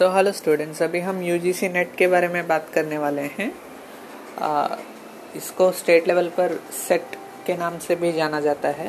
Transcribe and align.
सो 0.00 0.08
hello 0.08 0.30
students 0.32 0.82
अभी 0.82 1.00
हम 1.00 1.20
you 1.22 1.36
G 1.38 1.52
C 1.52 1.68
net 1.68 1.94
के 1.96 2.06
बारे 2.06 2.28
में 2.28 2.46
बात 2.48 2.68
करने 2.74 2.98
वाले 2.98 3.22
हैं। 3.22 3.50
आ, 4.38 4.76
इसको 5.36 5.70
स्टेट 5.72 6.06
लेवल 6.08 6.28
पर 6.36 6.54
सेट 6.76 7.16
के 7.46 7.56
नाम 7.56 7.78
से 7.78 7.96
भी 7.96 8.12
जाना 8.12 8.40
जाता 8.40 8.68
है। 8.78 8.88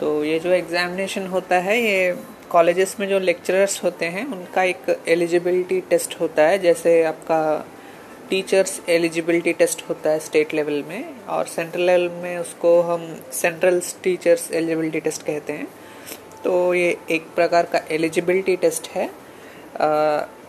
तो 0.00 0.24
ये 0.24 0.38
जो 0.38 0.50
एग्जामिनेशन 0.50 1.26
होता 1.26 1.58
है 1.58 1.78
ये 1.80 2.12
कॉलेजेस 2.50 2.96
में 3.00 3.08
जो 3.08 3.18
लेक्चरर्स 3.20 3.82
होते 3.84 4.06
हैं 4.16 4.26
उनका 4.32 4.62
एक 4.62 5.02
एलिजिबिलिटी 5.08 5.80
टेस्ट 5.90 6.20
होता 6.20 6.48
है। 6.48 6.58
जैसे 6.58 7.02
आपका 7.04 7.40
टीचर्स 8.30 8.80
एलिजिबिलिटी 8.88 9.52
टेस्ट 9.54 9.88
होता 9.88 10.10
है 10.10 10.18
स्टेट 10.20 10.54
लेवल 10.54 10.84
में 10.88 11.26
और 11.26 11.46
सेंट्रल 11.46 11.82
लेवल 11.82 12.10
में 12.22 12.38
उसको 12.38 12.80
हम 12.82 13.10
सेंट्रल 13.32 13.82
टीचर्स 14.04 14.50
एलिजिबिलिटी 14.52 15.00
टेस्ट 15.00 15.26
कहते 15.26 15.52
हैं। 15.52 15.68
तो 16.44 16.72
ये 16.74 16.96
एक 17.10 17.34
प्रकार 17.36 17.66
का 17.66 17.86
एलिजिबिलिटी 17.90 18.56
टेस्ट 18.56 18.96
है। 18.96 19.10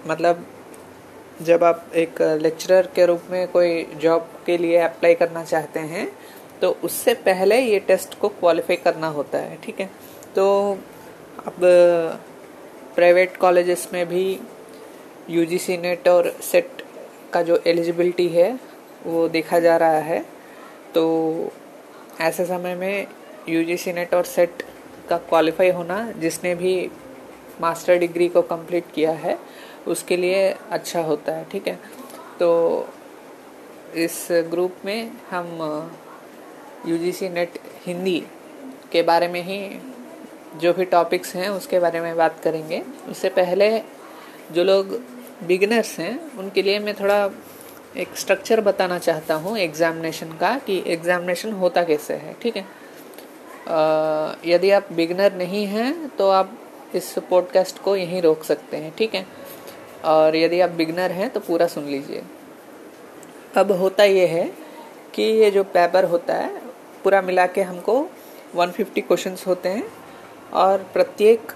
मतलब 0.08 0.46
जब 1.42 1.64
आप 1.64 1.86
एक 1.96 2.22
लेक्चरर 2.42 2.88
के 2.96 3.06
रूप 3.06 3.24
में 3.32 3.48
कोई 3.48 3.84
जॉब 4.02 4.30
के 4.46 4.58
लिए 4.58 4.78
अप्लाई 4.80 5.16
करना 5.16 5.44
चाहते 5.44 5.80
हैं 5.80 6.08
तो 6.62 6.70
उससे 6.84 7.14
पहले 7.24 7.60
ये 7.60 7.80
टेस्ट 7.88 8.18
को 8.20 8.28
क्वालिफाई 8.30 8.76
करना 8.76 9.08
होता 9.08 9.38
है, 9.38 9.58
ठीक 9.64 9.80
है? 9.80 9.90
तो 10.36 10.78
अब 11.48 11.56
प्राइवेट 12.96 13.36
कॉलेजेस 13.38 13.88
में 13.94 14.06
भी 14.08 14.40
यू 15.30 15.46
जी 15.46 15.58
सी 15.58 15.78
नेट 15.78 16.08
और 16.08 16.30
सेट 16.44 16.84
का 17.34 17.42
जो 17.42 17.60
एलिजिबिलिटी 17.68 18.28
है, 18.28 18.60
वो 19.06 19.28
देखा 19.30 19.60
जा 19.60 19.76
रहा 19.78 20.00
है। 20.02 20.20
तो 20.96 21.52
ऐसे 22.22 22.46
समय 22.46 22.76
में 22.76 23.08
यू 23.50 23.64
जी 23.64 23.78
सी 23.78 23.94
नेट 23.94 24.14
और 24.16 24.24
सेट 24.26 24.64
का 25.10 25.18
क्वालिफाई 25.20 25.70
होना, 25.70 26.12
जिसने 26.12 26.56
भी 26.56 26.90
मास्टर 27.62 27.98
डिग्री 27.98 28.28
को 28.28 28.42
कंप्लीट 28.44 28.92
किया 28.96 29.12
है, 29.14 29.38
उसके 29.88 30.18
लिए 30.18 30.50
अच्छा 30.72 31.02
होता 31.02 31.34
है, 31.34 31.46
ठीक 31.52 31.68
है? 31.68 31.80
तो 32.40 32.50
इस 33.96 34.28
ग्रुप 34.52 34.86
में 34.86 35.12
हम 35.32 35.92
यू 36.88 36.98
जी 36.98 37.30
नेट 37.30 37.60
हिंदी 37.86 38.20
के 38.92 39.02
बारे 39.04 39.28
में 39.28 39.42
ही 39.44 39.60
जो 40.62 40.74
भी 40.74 40.86
टॉपिक्स 40.86 41.36
हैं, 41.36 41.50
उसके 41.50 41.80
बारे 41.80 42.00
में 42.00 42.16
बात 42.18 42.40
करेंगे। 42.44 42.82
उससे 43.10 43.30
पहले 43.32 43.78
जो 44.52 44.64
लोग 44.64 45.00
बिगनर्स 45.44 45.98
हैं, 46.00 46.38
उनके 46.38 46.62
लिए 46.62 46.80
मैं 46.80 46.94
थोड़ा 47.00 47.30
एक 47.98 48.18
स्ट्रक्चर 48.18 48.62
बताना 48.62 48.98
चाहता 49.00 49.36
हूँ 49.36 49.58
एग्जामिनेशन 49.58 50.32
का 50.38 50.58
कि 50.58 50.84
एग्जामिनेशन 50.88 51.52
होता 51.54 51.84
कैसे 51.84 52.14
है, 52.14 52.34
ठीक 52.42 52.58
है? 52.58 52.66
यदि 54.46 54.72
आप 54.72 54.92
बिगनर 54.94 55.34
नहीं 55.34 55.66
हैं 55.68 56.08
तो 56.18 56.30
आप 56.30 56.58
इस 56.96 57.14
पॉडकास्ट 57.30 57.80
को 57.80 57.96
यहीं 57.96 58.22
रोक 58.22 58.44
सकते 58.44 58.78
हैं 58.78 58.94
ठीक 58.98 59.16
है? 59.16 59.26
और 60.06 60.36
यदि 60.36 60.60
आप 60.62 60.70
बिगनर 60.70 61.12
हैं 61.12 61.30
तो 61.30 61.40
पूरा 61.40 61.68
सुन 61.68 61.86
लीजिए। 61.86 62.24
अब 63.58 63.72
होता 63.72 64.04
ये 64.04 64.28
है 64.28 64.46
कि 65.14 65.24
ये 65.24 65.52
जो 65.52 65.64
पेपर 65.64 66.04
होता 66.04 66.34
है 66.34 66.62
पूरा 67.04 67.22
मिला 67.22 67.46
के 67.48 67.62
हमको 67.62 67.96
150 68.56 69.02
क्वेश्चंस 69.02 69.46
होते 69.48 69.70
हैं 69.70 69.86
और 70.54 70.84
प्रत्येक 70.94 71.52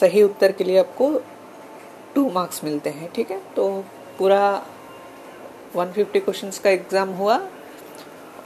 सही 0.00 0.22
उत्तर 0.22 0.52
के 0.52 0.64
लिए 0.64 0.78
आपको 0.78 1.10
टू 2.14 2.28
मार्क्स 2.30 2.64
मिलते 2.64 2.90
हैं 2.90 3.12
ठीक 3.12 3.30
है? 3.30 3.40
तो 3.56 3.84
पूरा 4.18 4.42
150 5.76 6.20
क्वेश्चंस 6.20 6.58
का 6.58 6.70
एग्ज़ाम 6.70 7.08
हुआ 7.08 7.38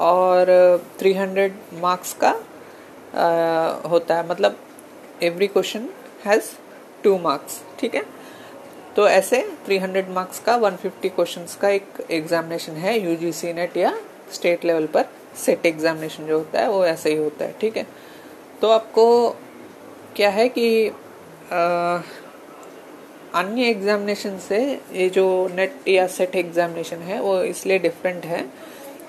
और 0.00 0.46
300 1.02 1.50
मार्क्स 1.80 2.16
का 2.24 2.30
आ, 3.14 3.88
होता 3.88 4.16
है। 4.16 4.28
मतलब 4.28 4.56
every 5.22 5.46
question 5.46 5.88
has 6.24 6.50
two 7.04 7.16
marks 7.18 7.60
ठीक 7.80 7.94
है? 7.94 8.04
तो 8.96 9.06
ऐसे 9.08 9.40
300 9.68 10.08
मार्क्स 10.14 10.38
का 10.46 10.56
150 10.60 11.08
क्वेश्चंस 11.08 11.54
का 11.56 11.68
एक 11.70 12.06
एग्जामिनेशन 12.10 12.72
है 12.76 12.98
यूजीसी 13.00 13.52
नेट 13.52 13.76
या 13.76 13.92
स्टेट 14.32 14.64
लेवल 14.64 14.86
पर 14.86 15.04
सेट 15.36 15.66
एग्जामिनेशन 15.66 16.26
जो 16.26 16.38
होता 16.38 16.60
है, 16.60 16.68
वो 16.68 16.84
ऐसे 16.86 17.10
ही 17.10 17.16
होता 17.16 17.44
है, 17.44 17.54
ठीक 17.60 17.76
है? 17.76 17.86
तो 18.60 18.68
आपको 18.70 19.06
क्या 20.16 20.30
है 20.30 20.48
कि 20.48 20.88
अन्य 23.34 23.68
एग्जामिनेशन 23.68 24.38
से 24.38 24.58
ये 24.92 25.08
जो 25.10 25.26
नेट 25.54 25.88
या 25.88 26.06
सेट 26.08 26.34
एग्जामिनेशन 26.36 26.96
है, 27.02 27.20
वो 27.20 27.42
इसलिए 27.42 27.78
डिफरेंट 27.78 28.24
है, 28.24 28.42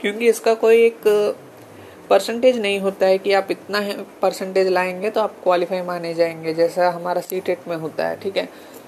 क्योंकि 0.01 0.27
इसका 0.29 0.53
कोई 0.53 0.81
एक 0.85 1.07
परसेंटेज 2.13 2.57
नहीं 2.61 2.79
होता 2.79 3.05
है 3.05 3.17
कि 3.17 3.33
आप 3.33 3.51
इतना 3.51 3.79
परसेंटेज 4.21 4.67
लाएँगे 4.69 5.09
तो 5.09 5.21
आप 5.21 5.35
क्वालिफाई 5.43 5.81
माने 5.83 6.13
जाएँगे, 6.13 6.53
जैसा 6.53 6.89
हमारा 6.91 7.21
सी 7.21 7.39
टेट 7.41 7.67
में 7.67 7.75
होता 7.77 8.07
है, 8.07 8.19
ठीक 8.21 8.37
है? 8.37 8.47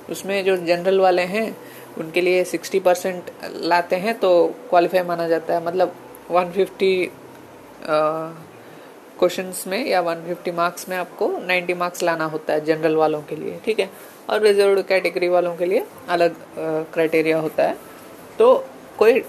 उसमें 0.09 0.43
जो 0.45 0.55
जनरल 0.57 0.99
वाले 0.99 1.21
हैं, 1.23 1.55
उनके 1.97 2.21
लिए 2.21 2.43
सिक्सटी 2.43 2.79
परसेंट 2.79 3.31
लाते 3.63 3.95
हैं 3.95 4.13
तो 4.19 4.29
क्वालिफाई 4.69 5.01
माना 5.03 5.27
जाता 5.27 5.53
है। 5.53 5.65
मतलब 5.65 5.95
वन 6.31 6.51
फिफ्टी 6.51 7.11
क्वेश्चंस 9.19 9.63
में 9.67 9.85
या 9.87 10.01
वन 10.01 10.23
फिफ्टी 10.27 10.51
मार्क्स 10.51 10.87
में 10.89 10.95
आपको 10.97 11.27
नाइन्टी 11.45 11.73
मार्क्स 11.73 12.03
लाना 12.03 12.25
होता 12.25 12.53
है 12.53 12.65
जनरल 12.65 12.95
वालों 12.95 13.21
के 13.21 13.35
लिए, 13.35 13.59
ठीक 13.65 13.79
है? 13.79 13.89
और 14.29 14.41
रिज़र्व 14.41 14.81
कैटेगरी 14.83 15.27
वालों 15.29 15.55
के 15.55 15.65
लिए 15.65 15.85
अलग 16.09 16.35
क्राइटेरिया 16.93 17.39
होता 17.39 17.63
है। 17.63 17.77
तो 18.39 18.53
कोई 18.97 19.23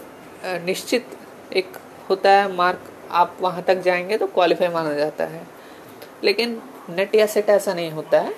निश्चित 0.44 1.16
एक 1.52 1.76
होता 2.08 2.30
है 2.32 2.52
मार्क 2.54 2.90
आप 3.10 3.36
वहाँ 3.40 3.62
तक 3.62 3.82
जाएँगे 3.82 4.18
तो 4.18 4.26
क्वालिफाई 4.28 4.68
माना 4.68 4.94
जाता 4.94 5.24
है। 5.24 5.42
लेकिन 6.24 6.60
नेट 6.90 7.14
या 7.14 7.26
सेट 7.26 7.48
ऐसा 7.50 7.74
नहीं 7.74 7.90
होता 7.90 8.20
है। 8.20 8.32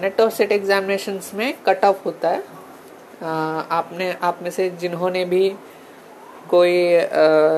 नेट 0.00 0.20
और 0.20 0.30
सेट 0.30 0.52
एग्जामिनेशन 0.52 1.20
में 1.34 1.54
कट 1.66 1.84
ऑफ़ 1.84 2.04
होता 2.04 2.28
है। 2.28 2.42
आपने 3.22 4.12
आप 4.22 4.38
में 4.42 4.50
से 4.50 4.68
जिन्होंने 4.80 5.24
भी 5.24 5.48
कोई 6.50 6.72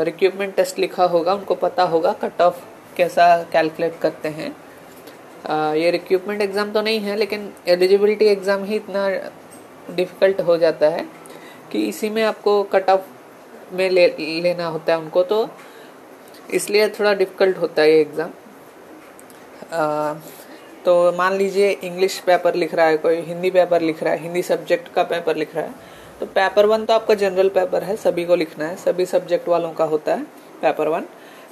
रिक्रूटमेंट 0.05 0.55
टेस्ट 0.57 0.79
लिखा 0.79 1.05
होगा 1.07 1.35
उनको 1.35 1.55
पता 1.57 1.83
होगा 1.85 2.13
कट 2.23 2.41
ऑफ़ 2.43 2.61
कैसा 2.97 3.27
कैलकुलेट 3.53 3.99
करते 4.01 4.29
हैं। 4.31 4.55
आ, 5.47 5.73
ये 5.75 5.91
रिक्रूटमेंट 5.91 6.43
एग्ज़ाम 6.43 6.73
तो 6.73 6.83
नहीं 6.83 7.01
है 7.01 7.17
लेकिन 7.17 7.53
एलिजिबिलिटी 7.69 8.25
एग्ज़ाम 8.27 8.65
ही 8.65 8.77
इतना 8.77 9.09
डिफ़िकल्ट 9.91 10.41
हो 10.41 10.57
जाता 10.59 10.89
है 10.89 11.07
कि 11.73 11.87
इसी 11.89 12.11
में 12.11 12.23
आपको 12.23 12.63
कट 12.73 12.91
ऑफ़ 12.91 13.07
में 13.73 13.89
ले 13.91 14.07
लेना 14.43 14.67
होता 14.67 14.93
है 14.93 14.99
उनको। 14.99 15.23
तो 15.23 15.49
इसलिए 16.51 16.89
थोड़ा 16.91 17.13
डिफ़िकल्ट 17.15 17.59
होता 17.59 17.83
है 17.83 17.91
ये 17.91 18.01
एग्ज़ाम 18.01 18.31
तो 20.85 21.13
मान 21.13 21.33
लीजिए 21.33 21.71
इंग्लिश 21.73 22.19
पेपर 22.21 22.55
लिख 22.55 22.75
रहा 22.75 22.87
है 22.87 22.97
कोई, 22.97 23.17
हिंदी 23.17 23.51
पेपर 23.51 23.81
लिख 23.83 24.03
रहा 24.03 24.13
है, 24.13 24.21
हिंदी 24.21 24.43
सब्जेक्ट 24.43 24.93
का 24.95 25.03
पेपर 25.05 25.37
लिख 25.37 25.55
रहा 25.57 25.65
है 25.65 25.75
तो 26.21 26.27
पेपर 26.29 26.67
वन 26.67 26.85
तो 26.85 26.95
आपका 26.95 27.15
जनरल 27.15 27.49
पेपर 27.51 27.85
है, 27.85 27.97
सभी 27.97 28.25
को 28.25 28.35
लिखना 28.37 28.65
है, 28.65 28.77
सभी 28.77 29.07
सब्जेक्ट 29.07 29.49
वालों 29.49 29.73
का 29.73 29.85
होता 29.85 30.15
है 30.15 30.23
पेपर 30.63 30.89
वन 30.89 31.07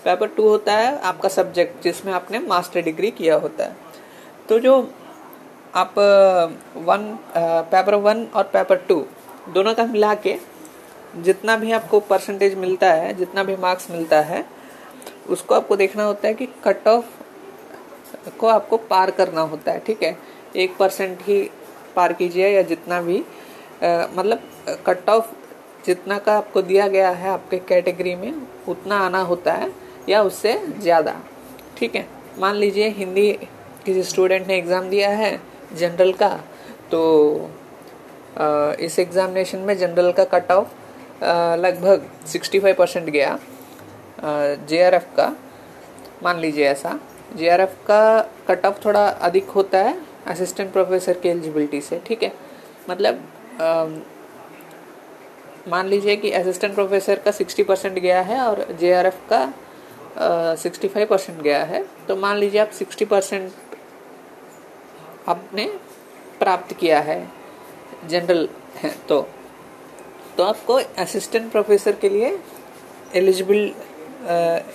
पेपर 0.04 0.26
टू 0.26 0.48
होता 0.48 0.72
है 0.72 0.98
आपका 1.00 1.28
सब्जेक्ट 1.28 1.82
जिसमें 1.84 2.12
आपने 2.12 2.38
मास्टर 2.40 2.82
डिग्री 2.82 3.10
किया 3.12 3.34
होता 3.36 3.64
है। 3.64 3.76
तो 4.48 4.58
जो 4.58 4.76
आप 5.74 5.94
वन 6.78 7.18
पेपर 7.72 7.94
वन 7.96 8.26
और 8.26 8.44
पेपर 8.52 8.76
टू 8.88 9.04
दोनों 9.54 9.74
का 9.74 9.84
मिला 9.86 10.14
के 10.16 10.36
जितना 11.16 11.56
भी 11.56 11.72
आपको 11.72 12.00
परसेंटेज 12.02 12.54
मिलता 12.58 12.92
है, 12.92 13.12
जितना 13.14 13.42
भी 13.44 13.56
मार्क्स 13.56 13.90
मिलता 13.90 14.20
है 14.22 14.44
उसको 15.30 15.54
आपको 15.54 15.76
देखना 15.76 16.04
होता 16.04 16.28
है 16.28 16.34
कि 16.34 16.46
कट 16.64 16.88
ऑफ़ 16.88 17.18
को 18.38 18.46
आपको 18.48 18.76
पार 18.90 19.10
करना 19.10 19.40
होता 19.42 19.72
है 19.72 19.78
ठीक 19.86 20.02
है? 20.02 20.16
एक 20.56 20.76
परसेंट 20.76 21.18
ही 21.22 21.42
पार 21.96 22.12
कीजिए 22.12 22.48
या 22.48 22.62
जितना 22.62 23.00
भी 23.02 23.18
आ, 23.18 24.06
मतलब 24.14 24.40
कट 24.86 25.08
ऑफ़ 25.10 25.26
जितना 25.86 26.18
का 26.18 26.36
आपको 26.36 26.62
दिया 26.62 26.86
गया 26.88 27.10
है 27.10 27.28
आपके 27.30 27.58
कैटेगरी 27.68 28.14
में 28.14 28.32
उतना 28.68 28.96
आना 29.00 29.20
होता 29.22 29.52
है 29.52 29.70
या 30.08 30.22
उससे 30.22 30.52
ज़्यादा 30.78 31.14
ठीक 31.78 31.94
है? 31.94 32.06
मान 32.38 32.56
लीजिए 32.56 32.88
हिंदी 32.88 33.32
किसी 33.84 34.02
स्टूडेंट 34.02 34.46
ने 34.48 34.56
एग्ज़ाम 34.56 34.88
दिया 34.90 35.10
है 35.10 35.40
जनरल 35.74 36.12
का 36.12 36.28
तो 36.90 37.00
आ, 38.38 38.72
इस 38.80 38.98
एग्ज़ामिनेशन 38.98 39.58
में 39.58 39.76
जनरल 39.78 40.12
का 40.12 40.24
कट 40.34 40.52
ऑफ़ 40.52 40.68
लगभग 41.58 42.04
65 42.26 42.74
परसेंट 42.74 43.08
गया। 43.08 43.38
जे 44.22 44.90
का, 45.16 45.34
मान 46.22 46.38
लीजिए 46.40 46.66
ऐसा। 46.68 46.98
जे 47.36 47.56
का 47.86 48.20
कट 48.48 48.66
ऑफ़ 48.66 48.84
थोड़ा 48.84 49.06
अधिक 49.08 49.48
होता 49.48 49.78
है 49.78 50.00
असिस्टेंट 50.26 50.72
प्रोफेसर 50.72 51.18
की 51.18 51.28
एलिजिबिलिटी 51.28 51.80
से, 51.80 52.00
ठीक 52.06 52.22
है? 52.22 52.32
मतलब 52.90 53.22
मान 55.68 55.86
लीजिए 55.86 56.16
कि 56.16 56.30
असिस्टेंट 56.30 56.74
प्रोफेसर 56.74 57.18
का 57.18 57.30
60 57.30 57.64
परसेंट 57.64 57.98
गया 57.98 58.20
है 58.22 58.40
और 58.40 58.66
जे 58.80 59.10
का 59.32 60.54
सिक्सटी 60.56 60.88
फाइव 60.88 61.06
परसेंट 61.06 61.40
गया 61.40 61.64
है। 61.64 61.84
तो 62.08 62.16
मान 62.16 62.36
लीजिए 62.36 62.60
आप 62.60 62.70
सिक्सटी 62.70 63.04
परसेंट 63.04 63.50
आपने 65.28 65.66
प्राप्त 66.38 66.72
किया 66.74 67.00
है 67.00 67.20
जनरल 68.08 68.48
है 68.76 68.90
तो 69.08 69.20
तो 70.36 70.42
आपको 70.42 70.80
असिस्टेंट 70.98 71.50
प्रोफेसर 71.52 71.94
के 71.94 72.08
लिए 72.08 72.38
एलिजिबल 73.14 73.70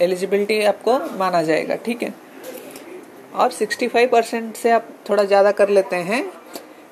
एलिजिबिलिटी 0.01 0.61
आपको 0.63 0.97
माना 1.17 1.41
जाएगा 1.43 1.75
ठीक 1.75 2.03
है? 2.03 2.13
और 3.35 3.51
65 3.51 4.07
परसेंट 4.11 4.55
से 4.55 4.71
आप 4.71 4.87
थोड़ा 5.09 5.23
ज़्यादा 5.23 5.51
कर 5.51 5.69
लेते 5.69 5.95
हैं 5.95 6.23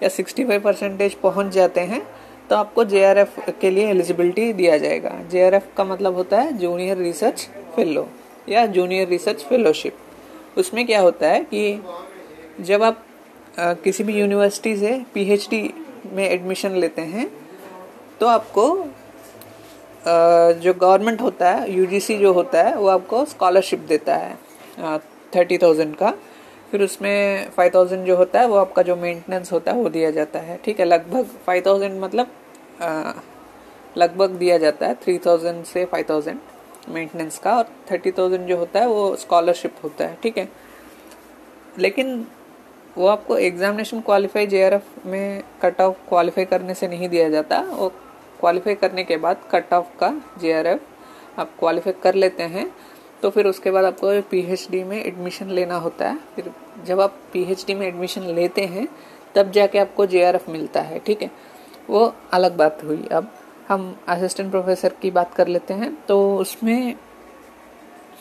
या 0.03 0.09
65 0.09 0.59
परसेंटेज 0.61 1.13
पहुँच 1.13 1.51
जाते 1.53 1.81
हैं 1.81 2.01
तो 2.49 2.55
आपको 2.55 2.83
जे 2.83 3.25
के 3.61 3.69
लिए 3.69 3.87
एलिजिबिलिटी 3.89 4.51
दिया 4.53 4.77
जाएगा। 4.77 5.09
जे 5.31 5.59
का 5.77 5.83
मतलब 5.83 6.15
होता 6.15 6.41
है 6.41 6.57
जूनियर 6.57 6.97
रिसर्च 6.97 7.47
फेलो 7.75 8.07
या 8.49 8.65
जूनियर 8.65 9.07
रिसर्च 9.07 9.43
फेलोशिप 9.43 9.97
उसमें 10.57 10.85
क्या 10.85 11.01
होता 11.01 11.27
है 11.27 11.43
कि 11.43 11.81
जब 12.59 12.83
आप 12.83 13.03
आ, 13.59 13.73
किसी 13.73 14.03
भी 14.03 14.13
यूनिवर्सिटी 14.13 14.75
से 14.77 15.01
पीएचडी 15.13 15.69
में 16.13 16.29
एडमिशन 16.29 16.75
लेते 16.75 17.01
हैं 17.01 17.27
तो 18.19 18.27
आपको 18.27 18.65
जो 20.05 20.73
गवर्नमेंट 20.73 21.21
होता 21.21 21.49
है 21.49 21.71
यूजीसी 21.71 22.17
जो 22.17 22.33
होता 22.33 22.61
है, 22.63 22.75
वो 22.75 22.87
आपको 22.89 23.23
स्कॉलरशिप 23.25 23.79
देता 23.89 24.15
है 24.15 24.37
थर्टी 25.35 25.57
थाउज़ेंड 25.57 25.95
का। 25.95 26.13
फिर 26.71 26.81
उसमें 26.81 27.49
फाइव 27.49 27.71
थाउज़ेंड 27.75 28.05
जो 28.05 28.15
होता 28.17 28.39
है, 28.39 28.47
वो 28.47 28.55
आपका 28.57 28.81
जो 28.81 28.95
मेंटेनेंस 28.95 29.51
होता 29.51 29.71
है, 29.71 29.77
वो 29.77 29.89
दिया 29.89 30.11
जाता 30.11 30.39
है। 30.39 30.57
ठीक 30.65 30.79
है, 30.79 30.85
लगभग 30.85 31.25
फाइव 31.45 31.63
थाउज़ेंड 31.65 32.01
मतलब 32.01 32.31
लगभग 33.97 34.29
दिया 34.29 34.57
जाता 34.57 34.87
है 34.87 34.95
थ्री 35.03 35.17
थाउज़ेंड 35.25 35.63
से 35.65 35.85
फाइव 35.85 36.05
थाउज़ेंड 36.09 36.39
मेंटेनेंस 36.89 37.37
का, 37.39 37.55
और 37.57 37.67
थर्टी 37.91 38.11
थाउज़ेंड 38.11 38.47
जो 38.47 38.57
होता 38.57 38.79
है, 38.79 38.87
वो 38.87 39.15
स्कॉलरशिप 39.15 39.75
होता 39.83 40.05
है। 40.05 40.17
ठीक 40.23 40.37
है? 40.37 40.47
लेकिन 41.79 42.25
वो 42.97 43.07
आपको 43.07 43.37
एग्जामिनेशन 43.39 44.01
क्वालिफाई 44.01 44.47
जे 44.47 44.79
में 45.05 45.43
कट 45.61 45.81
ऑफ़ 45.81 45.95
क्वालिफाई 46.09 46.45
करने 46.45 46.73
से 46.73 46.87
नहीं 46.87 47.09
दिया 47.09 47.29
जाता, 47.29 47.59
वो 47.61 47.91
क्वालिफाई 48.43 48.75
करने 48.75 49.03
के 49.03 49.17
बाद 49.17 49.43
कट 49.51 49.73
ऑफ़ 49.73 49.97
का 49.99 50.09
जे 50.41 50.53
आप 51.39 51.51
क्वालिफाई 51.59 51.93
कर 52.03 52.15
लेते 52.15 52.43
हैं 52.45 52.65
तो 53.21 53.29
फिर 53.29 53.47
उसके 53.47 53.71
बाद 53.71 53.85
आपको 53.85 54.21
पीएचडी 54.29 54.83
में 54.83 54.97
एडमिशन 54.97 55.49
लेना 55.49 55.75
होता 55.77 56.09
है। 56.09 56.17
फिर 56.35 56.51
जब 56.85 57.01
आप 57.01 57.19
पीएचडी 57.33 57.73
में 57.73 57.85
एडमिशन 57.87 58.23
लेते 58.31 58.65
हैं, 58.65 58.87
तब 59.35 59.51
जाके 59.51 59.79
आपको 59.79 60.05
जे 60.05 60.39
मिलता 60.49 60.81
है, 60.81 60.99
ठीक 60.99 61.21
है? 61.21 61.29
वो 61.89 62.13
अलग 62.33 62.57
बात 62.57 62.83
हुई। 62.83 63.07
अब 63.11 63.31
हम 63.67 63.95
असिस्टेंट 64.07 64.49
प्रोफेसर 64.51 64.93
की 65.01 65.11
बात 65.11 65.33
कर 65.33 65.47
लेते 65.47 65.73
हैं 65.73 65.93
तो 66.05 66.37
उसमें 66.37 66.95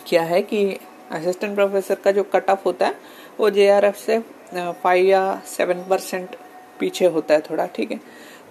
क्या 0.06 0.22
है 0.22 0.42
कि 0.42 0.64
असिस्टेंट 1.10 1.54
प्रोफेसर 1.54 1.94
का 1.94 2.12
जो 2.12 2.22
कट 2.24 2.50
ऑफ़ 2.50 2.60
होता 2.66 2.86
है, 2.86 2.94
वो 3.40 3.50
जेआरएफ 3.50 3.96
से 3.96 4.18
फाइव 4.54 5.06
या 5.06 5.40
सेवन 5.48 5.84
परसेंट 5.90 6.36
पीछे 6.78 7.06
होता 7.06 7.34
है 7.34 7.40
थोड़ा, 7.40 7.66
ठीक 7.66 7.90
है? 7.92 8.00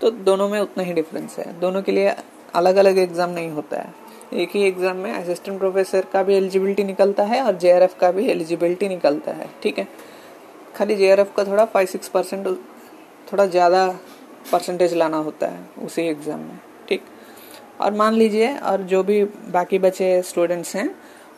तो 0.02 0.10
दोनों 0.12 0.48
में 0.50 0.60
उतना 0.60 0.84
ही 0.84 0.94
डिफरेंस 0.94 1.38
है। 1.40 1.60
दोनों 1.60 1.82
के 1.82 1.92
लिए 1.92 2.16
अलग 2.56 2.76
अलग 2.76 2.98
एग्ज़ाम 2.98 3.30
नहीं 3.30 3.50
होता 3.52 3.78
है। 3.78 3.94
एक 4.34 4.50
ही 4.56 4.64
एग्ज़ाम 4.64 4.98
में 4.98 5.12
असिस्टेंट 5.14 5.58
प्रोफेसर 5.60 6.06
का 6.14 6.24
भी 6.24 6.36
एलिजिबिलिटी 6.36 6.84
निकलता 6.84 7.24
है 7.24 7.42
और 7.44 7.58
जेआरएफ 7.58 7.96
का 8.00 8.12
भी 8.12 8.28
एलिजिबिलिटी 8.28 8.88
निकलता 8.90 9.32
है, 9.32 9.50
ठीक 9.64 9.80
है? 9.80 9.88
खाली 10.76 10.96
जेआरएफ 10.96 11.34
का 11.38 11.44
थोड़ा 11.44 11.66
फाइव 11.66 11.88
सिक्स 11.88 12.08
परसेंट 12.08 12.48
थोड़ा 13.28 13.46
ज़्यादा 13.46 13.88
परसेंटेज 14.52 14.94
लाना 14.94 15.18
होता 15.20 15.48
है 15.48 15.70
उसी 15.86 16.02
एग्ज़ाम 16.02 16.40
में, 16.40 16.60
ठीक? 16.90 17.02
और 17.82 17.94
मान 17.94 18.14
लीजिए, 18.14 18.56
और 18.58 18.82
जो 18.84 19.04
भी 19.04 19.24
बाकी 19.24 19.80
बचे 19.80 20.22
स्टूडेंट्स 20.22 20.76
हैं 20.76 20.90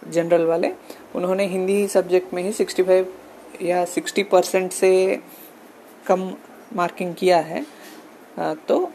जनरल 0.08 0.46
वाले, 0.46 0.72
उन्होंने 1.16 1.46
हिंदी 1.48 1.88
सब्जेक्ट 1.88 2.34
में 2.34 2.44
ही 2.44 2.52
सिक्सटी 2.54 2.84
फाइव 2.84 3.14
या 3.62 3.84
सिक्सटी 3.86 4.24
परसेंट 4.26 4.72
से 4.72 5.22
कम 6.08 6.32
मार्किंग 6.76 7.14
किया 7.16 7.40
है। 7.42 7.66
तो 8.38 8.92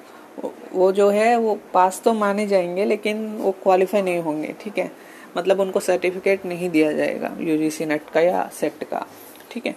वो 0.73 0.91
जो 0.93 1.09
है, 1.11 1.37
वो 1.37 1.59
पास 1.75 2.01
तो 2.05 2.13
माने 2.15 2.47
जाएँगे, 2.47 2.85
लेकिन 2.85 3.27
वो 3.37 3.51
क्वालिफाई 3.63 4.03
नहीं 4.03 4.19
होंगे, 4.19 4.55
ठीक 4.61 4.79
है? 4.79 4.91
मतलब 5.37 5.61
उनको 5.61 5.81
सर्टिफिकेट 5.81 6.47
नहीं 6.47 6.71
दिया 6.71 6.93
जाएगा 6.93 7.31
यूजीसी 7.41 7.87
नेट 7.87 8.11
का 8.11 8.21
या 8.21 8.49
सेट 8.53 8.85
का, 8.85 9.07
ठीक 9.51 9.67
है? 9.67 9.75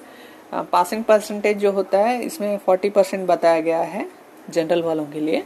पासिंग 0.72 1.04
परसेंटेज 1.04 1.58
जो 1.58 1.72
होता 1.72 2.00
है, 2.00 2.22
इसमें 2.24 2.58
फोर्टी 2.58 2.90
परसेंट 2.90 3.28
बताया 3.28 3.60
गया 3.62 3.82
है 3.82 4.08
जनरल 4.50 4.82
वालों 4.84 5.06
के 5.06 5.20
लिए 5.20 5.44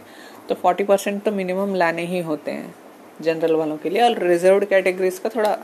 तो 0.49 0.55
फोर्टी 0.55 0.83
परसेंट 0.83 1.21
तो 1.23 1.31
मिनिमम 1.31 1.73
लाने 1.75 2.05
ही 2.05 2.19
होते 2.21 2.51
हैं 2.51 2.73
जनरल 3.21 3.55
वालों 3.55 3.77
के 3.77 3.89
लिए, 3.89 4.01
और 4.01 4.17
रिज़र्व 4.19 4.65
कैटेगरीज 4.65 5.19
का 5.19 5.29
थोड़ा 5.29 5.57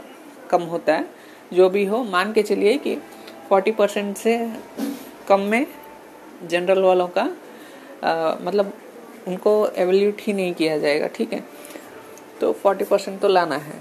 कम 0.50 0.62
होता 0.64 0.94
है। 0.94 1.06
जो 1.54 1.70
भी 1.70 1.86
हो, 1.86 2.04
मान 2.04 2.34
के 2.34 2.44
चलिए 2.44 2.78
कि 2.78 2.96
फोर्टी 3.50 3.72
परसेंट 3.72 4.16
से 4.18 4.38
कम 5.28 5.40
में 5.42 5.66
जनरल 6.44 6.82
वालों 6.82 7.08
का 7.08 7.30
आ, 8.04 8.36
मतलब 8.42 8.74
उनको 9.28 9.68
एवेल्यूट 9.68 10.22
ही 10.22 10.34
नहीं 10.34 10.54
किया 10.54 10.78
जाएगा 10.78 11.08
ठीक 11.08 11.34
है? 11.34 11.44
तो 12.42 12.52
फोर्टी 12.54 12.86
परसेंट 12.86 13.20
तो 13.22 13.28
लाना 13.28 13.56
है। 13.58 13.80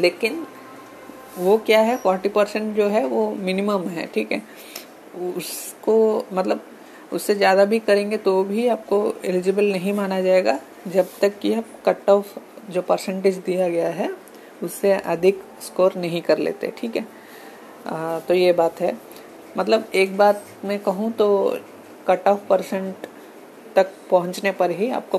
लेकिन 0.00 0.46
वो 1.38 1.56
क्या 1.58 1.80
है? 1.80 1.96
फोर्टी 1.96 2.28
परसेंट 2.28 2.74
जो 2.76 2.88
है 2.88 3.04
वो 3.06 3.30
मिनिमम 3.40 3.88
है 3.88 4.06
ठीक 4.06 4.32
है? 4.32 4.42
उसको 5.36 6.26
मतलब 6.32 6.64
उससे 7.12 7.34
ज़्यादा 7.34 7.64
भी 7.64 7.78
करेंगे 7.78 8.16
तो 8.16 8.42
भी 8.44 8.66
आपको 8.68 8.96
एलिजिबल 9.24 9.70
नहीं 9.72 9.92
माना 9.92 10.20
जाएगा 10.20 10.58
जब 10.88 11.08
तक 11.20 11.38
कि 11.38 11.52
आप 11.54 11.64
कट 11.86 12.10
ऑफ़ 12.10 12.38
जो 12.70 12.82
परसेंटेज 12.82 13.36
दिया 13.36 13.68
गया 13.68 13.88
है 13.90 14.10
उससे 14.62 14.92
अधिक 14.92 15.42
स्कोर 15.62 15.94
नहीं 15.96 16.20
कर 16.22 16.38
लेते 16.38 16.72
ठीक 16.78 16.96
है? 16.96 17.06
आ, 17.86 18.18
तो 18.18 18.34
ये 18.34 18.52
बात 18.52 18.80
है। 18.80 18.96
मतलब 19.58 19.84
एक 19.94 20.16
बात 20.16 20.44
मैं 20.64 20.78
कहूँ 20.78 21.10
तो 21.12 21.28
कट 22.08 22.28
ऑफ़ 22.28 22.46
परसेंट 22.48 23.06
तक 23.76 23.90
पहुँचने 24.10 24.52
पर 24.52 24.70
ही 24.70 24.90
आपको 24.90 25.18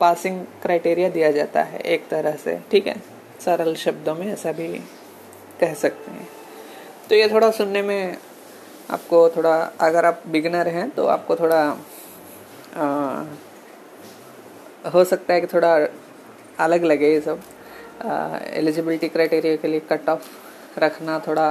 पासिंग 0.00 0.44
क्राइटेरिया 0.62 1.08
दिया 1.08 1.30
जाता 1.30 1.62
है 1.62 1.80
एक 1.80 2.08
तरह 2.08 2.36
से। 2.36 2.58
ठीक 2.70 2.86
है? 2.86 2.96
सरल 3.40 3.74
शब्दों 3.74 4.14
में 4.14 4.26
ऐसा 4.32 4.52
भी 4.52 4.68
कह 5.60 5.74
सकते 5.74 6.10
हैं। 6.10 6.28
तो 7.08 7.14
ये 7.14 7.28
थोड़ा 7.28 7.50
सुनने 7.50 7.82
में 7.82 8.16
आपको 8.90 9.28
थोड़ा 9.30 9.54
अगर 9.80 10.04
आप 10.04 10.22
बिगनर 10.26 10.68
हैं 10.68 10.88
तो 10.90 11.06
आपको 11.06 11.36
थोड़ा 11.36 11.60
आ, 12.76 12.86
हो 14.90 15.04
सकता 15.04 15.34
है 15.34 15.40
कि 15.40 15.46
थोड़ा 15.46 15.74
अलग 16.58 16.84
लगे 16.84 17.12
ये 17.12 17.20
सब। 17.20 17.40
एलिजिबिलिटी 18.52 19.08
क्राइटेरिया 19.08 19.56
के 19.56 19.68
लिए 19.68 19.80
कट 19.80 20.08
ऑफ़ 20.08 20.28
रखना 20.78 21.18
थोड़ा 21.26 21.48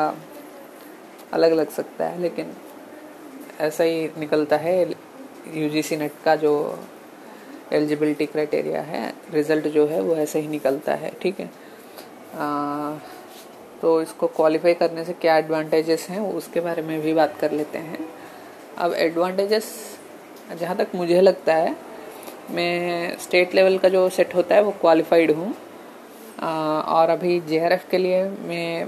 अलग 1.33 1.53
लग 1.53 1.69
सकता 1.69 2.05
है 2.05 2.21
लेकिन 2.21 2.53
ऐसा 3.59 3.83
ही 3.83 4.09
निकलता 4.17 4.57
है 4.57 4.81
यू 5.53 5.69
जी 5.69 5.81
सी 5.81 5.95
नेट 5.97 6.11
का 6.25 6.35
जो 6.35 6.53
एलिजिबिलिटी 7.73 8.25
क्राइटेरिया 8.25 8.81
है 8.81 9.13
रिज़ल्ट 9.33 9.67
जो 9.67 9.85
है 9.87 10.01
वो 10.01 10.15
ऐसे 10.15 10.39
ही 10.39 10.47
निकलता 10.47 10.93
है 10.93 11.11
ठीक 11.21 11.39
है? 11.39 11.49
आ, 12.35 12.97
तो 13.81 14.01
इसको 14.01 14.27
क्वालिफाई 14.27 14.73
करने 14.73 15.03
से 15.05 15.13
क्या 15.13 15.37
एडवांटेजेस 15.37 16.07
हैं 16.09 16.19
उसके 16.33 16.59
बारे 16.59 16.81
में 16.81 17.01
भी 17.01 17.13
बात 17.13 17.37
कर 17.39 17.51
लेते 17.51 17.77
हैं। 17.77 18.07
अब 18.77 18.93
एडवांटेजेस 18.93 19.73
जहाँ 20.59 20.75
तक 20.77 20.95
मुझे 20.95 21.21
लगता 21.21 21.53
है 21.53 21.75
मैं 22.51 23.17
स्टेट 23.17 23.55
लेवल 23.55 23.77
का 23.77 23.89
जो 23.89 24.07
सेट 24.09 24.35
होता 24.35 24.55
है 24.55 24.61
वो 24.61 24.71
क्वालिफाइड 24.81 25.31
हूँ। 25.31 25.53
और 26.39 27.09
अभी 27.09 27.39
जेआरएफ 27.39 27.89
के 27.91 27.97
लिए 27.97 28.23
मैं 28.23 28.85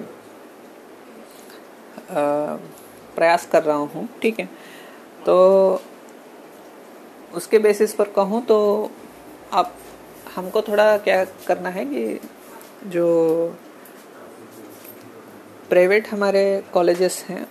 प्रयास 3.17 3.47
कर 3.51 3.63
रहा 3.63 3.75
हूँ, 3.75 4.07
ठीक 4.21 4.39
है? 4.39 4.45
तो 5.25 5.35
उसके 7.33 7.59
बेसिस 7.59 7.93
पर 7.93 8.09
कहूँ 8.11 8.41
तो 8.45 8.57
आप, 9.53 9.73
हमको 10.35 10.61
थोड़ा 10.61 10.97
क्या 10.99 11.23
करना 11.47 11.69
है 11.69 11.85
कि 11.85 12.19
जो 12.87 13.07
प्राइवेट 15.69 16.07
हमारे 16.07 16.43
कॉलेजेस 16.73 17.23
हैं, 17.29 17.45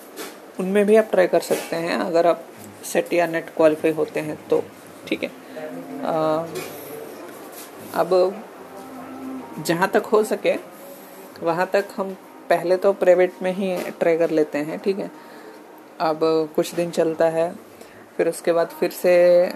उनमें 0.60 0.84
भी 0.86 0.96
आप 0.96 1.08
ट्राई 1.10 1.26
कर 1.26 1.40
सकते 1.42 1.76
हैं, 1.76 1.96
अगर 1.96 2.26
आप 2.26 2.44
सेट 2.84 3.12
या 3.12 3.26
नेट 3.26 3.50
क्वालिफाई 3.56 3.92
होते 3.92 4.20
हैं 4.20 4.36
तो 4.48 4.62
ठीक 5.08 5.22
है? 5.22 5.30
अब 7.94 8.42
जहाँ 9.58 9.88
तक 9.88 10.06
हो 10.06 10.22
सके, 10.24 10.54
वहाँ 11.42 11.66
तक 11.72 11.88
हम 11.96 12.16
पहले 12.48 12.76
तो 12.76 12.92
प्राइवेट 12.94 13.42
में 13.42 13.52
ही 13.52 13.76
ट्राई 13.90 14.16
कर 14.18 14.30
लेते 14.30 14.58
हैं, 14.58 14.78
ठीक 14.78 14.98
है? 14.98 15.10
अब 16.00 16.20
कुछ 16.56 16.74
दिन 16.74 16.90
चलता 16.90 17.24
है 17.24 17.54
फिर 18.16 18.28
उसके 18.28 18.52
बाद 18.52 18.68
फिर 18.68 18.90
से 18.90 19.52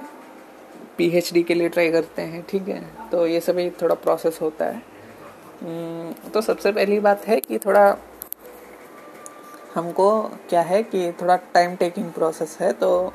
पीएचडी 0.96 1.42
के 1.42 1.54
लिए 1.54 1.68
ट्राई 1.68 1.90
करते 1.92 2.22
हैं 2.22 2.46
ठीक 2.48 2.68
है? 2.68 3.08
तो 3.10 3.26
ये 3.26 3.40
सभी 3.40 3.70
थोड़ा 3.70 3.94
प्रोसेस 3.94 4.38
होता 4.42 4.64
है। 4.64 4.82
हम्म, 5.62 6.30
तो 6.30 6.40
सबसे 6.40 6.72
पहली 6.72 7.00
बात 7.00 7.26
है 7.26 7.40
कि 7.40 7.58
थोड़ा 7.58 7.96
हमको 9.74 10.22
क्या 10.22 10.60
है 10.60 10.82
कि 10.82 11.12
थोड़ा 11.12 11.36
टाइम 11.36 11.76
टेकिंग 11.76 12.12
प्रोसेस 12.12 12.58
है 12.60 12.72
तो 12.72 13.12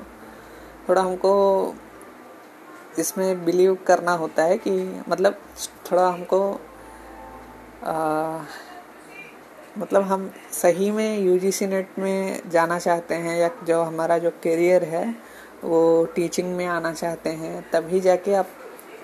थोड़ा 0.89 1.01
हमको 1.01 1.75
इसमें 2.99 3.45
बिलीव 3.45 3.77
करना 3.87 4.11
होता 4.11 4.43
है 4.43 4.57
कि 4.57 5.01
मतलब 5.09 5.41
थोड़ा 5.91 6.07
हमको 6.07 6.61
आ, 7.83 8.39
मतलब 9.77 10.01
हम 10.01 10.31
सही 10.51 10.91
में 10.91 11.19
यूजीसी 11.19 11.67
नेट 11.67 11.87
में 11.99 12.49
जाना 12.49 12.79
चाहते 12.79 13.15
हैं 13.15 13.37
या 13.37 13.49
जो 13.63 13.81
हमारा 13.81 14.17
जो 14.17 14.29
करियर 14.29 14.83
है, 14.83 15.15
वो 15.63 16.05
टीचिंग 16.05 16.55
में 16.55 16.65
आना 16.65 16.93
चाहते 16.93 17.29
हैं, 17.29 17.65
तभी 17.71 17.99
जाके 17.99 18.33
आप 18.33 18.47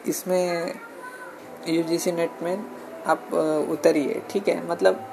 इसमें 0.07 0.73
यूजीसी 1.67 2.11
नेट 2.11 2.31
में 2.43 2.65
आप 3.05 3.33
उतरिए, 3.71 4.21
ठीक 4.29 4.47
है? 4.47 4.67
मतलब 4.67 5.07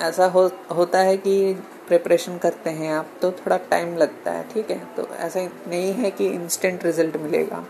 ऐसा 0.00 0.26
हो, 0.26 0.50
होता 0.76 0.98
है 0.98 1.16
कि 1.16 1.54
प्रिपरेशन 1.88 2.38
करते 2.38 2.70
हैं 2.70 2.92
आप 2.92 3.06
तो 3.22 3.32
थोड़ा 3.32 3.56
टाइम 3.56 3.96
लगता 3.96 4.32
है, 4.32 4.48
ठीक 4.54 4.70
है? 4.70 4.78
तो 4.96 5.08
ऐसा 5.14 5.40
नहीं 5.40 5.92
है 5.92 6.10
कि 6.10 6.26
इंस्टेंट 6.26 6.84
रिज़ल्ट 6.84 7.16
मिलेगा। 7.16 7.64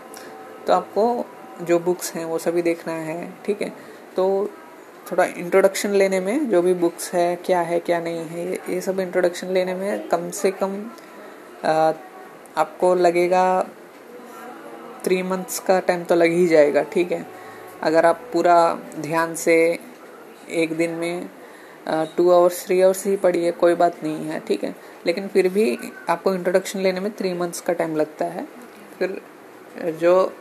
तो 0.67 0.73
आपको 0.73 1.25
जो 1.61 1.79
बुक्स 1.79 2.13
हैं, 2.13 2.25
वो 2.25 2.37
सभी 2.37 2.61
देखना 2.61 2.93
है, 2.93 3.33
ठीक 3.45 3.61
है? 3.61 3.69
तो 4.15 4.49
थोड़ा 5.11 5.23
इंट्रोडक्शन 5.23 5.89
लेने 5.89 6.19
में 6.19 6.49
जो 6.49 6.61
भी 6.61 6.73
बुक्स 6.73 7.13
है 7.13 7.35
क्या 7.35 7.61
है 7.61 7.79
क्या 7.79 7.99
नहीं 7.99 8.25
है 8.25 8.53
ये 8.53 8.81
सब 8.81 8.99
इंट्रोडक्शन 8.99 9.47
लेने 9.47 9.73
में 9.73 10.07
कम 10.07 10.29
से 10.29 10.51
कम 10.51 10.91
आ, 11.65 11.91
आपको 12.57 12.95
लगेगा 12.95 13.61
थ्री 15.05 15.21
मंथ्स 15.23 15.59
का 15.59 15.79
टाइम 15.79 16.03
तो 16.03 16.15
लग 16.15 16.31
ही 16.31 16.47
जाएगा 16.47 16.83
ठीक 16.83 17.11
है? 17.11 17.25
अगर 17.81 18.05
आप 18.05 18.29
पूरा 18.33 18.73
ध्यान 18.99 19.35
से 19.35 19.79
एक 20.49 20.77
दिन 20.77 20.91
में 20.91 21.29
टू 22.17 22.29
आवर्स 22.31 22.65
थ्री 22.65 22.81
आवर्स 22.81 23.05
ही 23.05 23.15
पढ़िए 23.17 23.51
कोई 23.51 23.75
बात 23.75 24.03
नहीं 24.03 24.25
है 24.25 24.39
ठीक 24.39 24.63
है? 24.63 24.75
लेकिन 25.05 25.27
फिर 25.27 25.49
भी 25.49 25.77
आपको 26.09 26.33
इंट्रोडक्शन 26.33 26.79
लेने 26.79 26.99
में 26.99 27.11
थ्री 27.11 27.33
मंथ्स 27.33 27.61
का 27.61 27.73
टाइम 27.73 27.95
लगता 27.95 28.25
है। 28.25 28.47
फिर 28.99 29.21
जो 29.91 30.33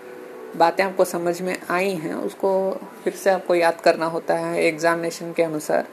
बातें 0.56 0.82
आपको 0.84 1.04
समझ 1.04 1.40
में 1.42 1.56
आई 1.70 1.90
हैं, 1.92 2.14
उसको 2.14 2.50
फिर 3.04 3.12
से 3.14 3.30
आपको 3.30 3.54
याद 3.54 3.80
करना 3.80 4.06
होता 4.06 4.34
है 4.36 4.62
एग्जामिनेशन 4.64 5.32
के 5.32 5.42
अनुसार। 5.42 5.86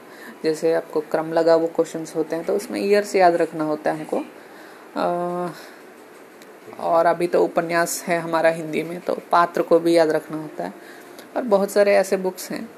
जैसे 0.44 0.72
आपको 0.74 1.00
क्रम 1.02 1.32
लगा, 1.32 1.56
वो 1.56 1.66
क्वेश्चंस 1.66 2.14
होते 2.16 2.36
हैं 2.36 2.44
तो 2.44 2.56
उसमें 2.56 2.80
ईयर्स 2.80 3.14
याद 3.16 3.36
रखना 3.36 3.64
होता 3.64 3.92
है 3.92 3.98
हमको। 3.98 4.22
और 6.80 7.06
अभी 7.06 7.26
तो 7.26 7.42
उपन्यास 7.44 8.02
है 8.06 8.18
हमारा 8.20 8.50
हिंदी 8.50 8.82
में 8.82 8.98
तो 9.00 9.18
पात्र 9.32 9.62
को 9.62 9.78
भी 9.80 9.96
याद 9.96 10.10
रखना 10.10 10.36
होता 10.36 10.64
है। 10.64 10.72
और 11.36 11.42
बहुत 11.44 11.70
सारे 11.70 11.94
ऐसे 11.94 12.16
बुक्स 12.16 12.50
हैं, 12.50 12.68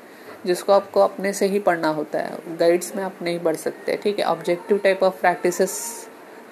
जिसको 0.46 0.72
आपको 0.72 1.00
अपने 1.00 1.32
से 1.32 1.46
ही 1.46 1.58
पढ़ना 1.60 1.88
होता 1.90 2.18
है। 2.18 2.56
गाइड्स 2.58 2.94
में 2.96 3.02
आप 3.04 3.18
नहीं 3.22 3.38
पढ़ 3.38 3.56
सकते, 3.56 3.96
ठीक 3.96 4.18
है? 4.18 4.24
ऑब्जेक्टिव 4.24 4.78
टाइप 4.78 5.02
ऑफ़ 5.02 5.20
प्रैक्टिसेस 5.20 5.78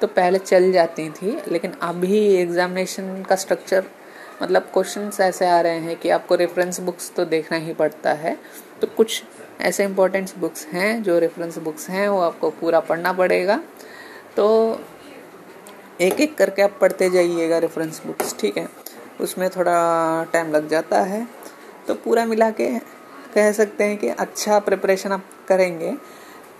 तो 0.00 0.06
पहले 0.06 0.38
चल 0.38 0.70
जाती 0.72 1.08
थी, 1.10 1.36
लेकिन 1.48 1.72
अभी 1.82 2.18
एग्जामिनेशन 2.36 3.22
का 3.22 3.36
स्ट्रक्चर 3.36 3.84
मतलब 4.42 4.62
क्वेश्चंस 4.72 5.20
ऐसे 5.20 5.46
आ 5.46 5.60
रहे 5.60 5.78
हैं 5.78 5.96
कि 5.96 6.10
आपको 6.10 6.34
रेफरेंस 6.34 6.80
बुक्स 6.80 7.10
तो 7.16 7.24
देखना 7.24 7.58
ही 7.58 7.72
पड़ता 7.74 8.12
है। 8.12 8.36
तो 8.80 8.86
कुछ 8.86 9.22
ऐसे 9.60 9.84
इम्पोर्टेंट 9.84 10.30
बुक्स 10.38 10.66
हैं, 10.66 11.02
जो 11.02 11.18
रेफरेंस 11.18 11.58
बुक्स 11.58 11.88
हैं, 11.90 12.08
वो 12.08 12.20
आपको 12.20 12.50
पूरा 12.50 12.80
पढ़ना 12.80 13.12
पड़ेगा। 13.12 13.60
तो 14.36 14.46
एक 16.00 16.20
एक 16.20 16.36
करके 16.36 16.62
आप 16.62 16.78
पढ़ते 16.80 17.10
जाइएगा 17.10 17.58
रेफरेंस 17.58 18.02
बुक्स 18.06 18.34
ठीक 18.40 18.58
है? 18.58 18.68
उसमें 19.20 19.48
थोड़ा 19.50 20.24
टाइम 20.32 20.52
लग 20.52 20.68
जाता 20.68 21.00
है। 21.02 21.26
तो 21.88 21.94
पूरा 21.94 22.24
मिला 22.24 22.50
के 22.50 22.68
कह 23.34 23.52
सकते 23.52 23.84
हैं 23.84 23.96
कि 23.98 24.08
अच्छा 24.08 24.58
प्रिपरेशन 24.58 25.12
आप 25.12 25.24
करेंगे 25.48 25.92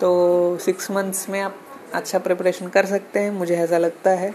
तो 0.01 0.57
सिक्स 0.61 0.89
मंथ्स 0.91 1.29
में 1.29 1.39
आप 1.41 1.59
अच्छा 1.93 2.19
प्रिपरेशन 2.19 2.67
कर 2.67 2.85
सकते 2.85 3.19
हैं, 3.19 3.31
मुझे 3.31 3.55
ऐसा 3.55 3.77
लगता 3.77 4.09
है। 4.11 4.33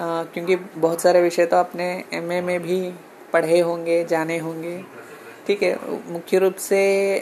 क्योंकि 0.00 0.56
बहुत 0.56 1.00
सारे 1.00 1.20
विषय 1.22 1.46
तो 1.46 1.56
आपने 1.56 1.88
एमए 2.12 2.40
में 2.40 2.62
भी 2.62 2.80
पढ़े 3.32 3.60
होंगे, 3.60 4.04
जाने 4.04 4.38
होंगे। 4.38 4.80
ठीक 5.46 5.62
है, 5.62 5.78
मुख्य 6.08 6.38
रूप 6.38 6.54
से 6.54 6.78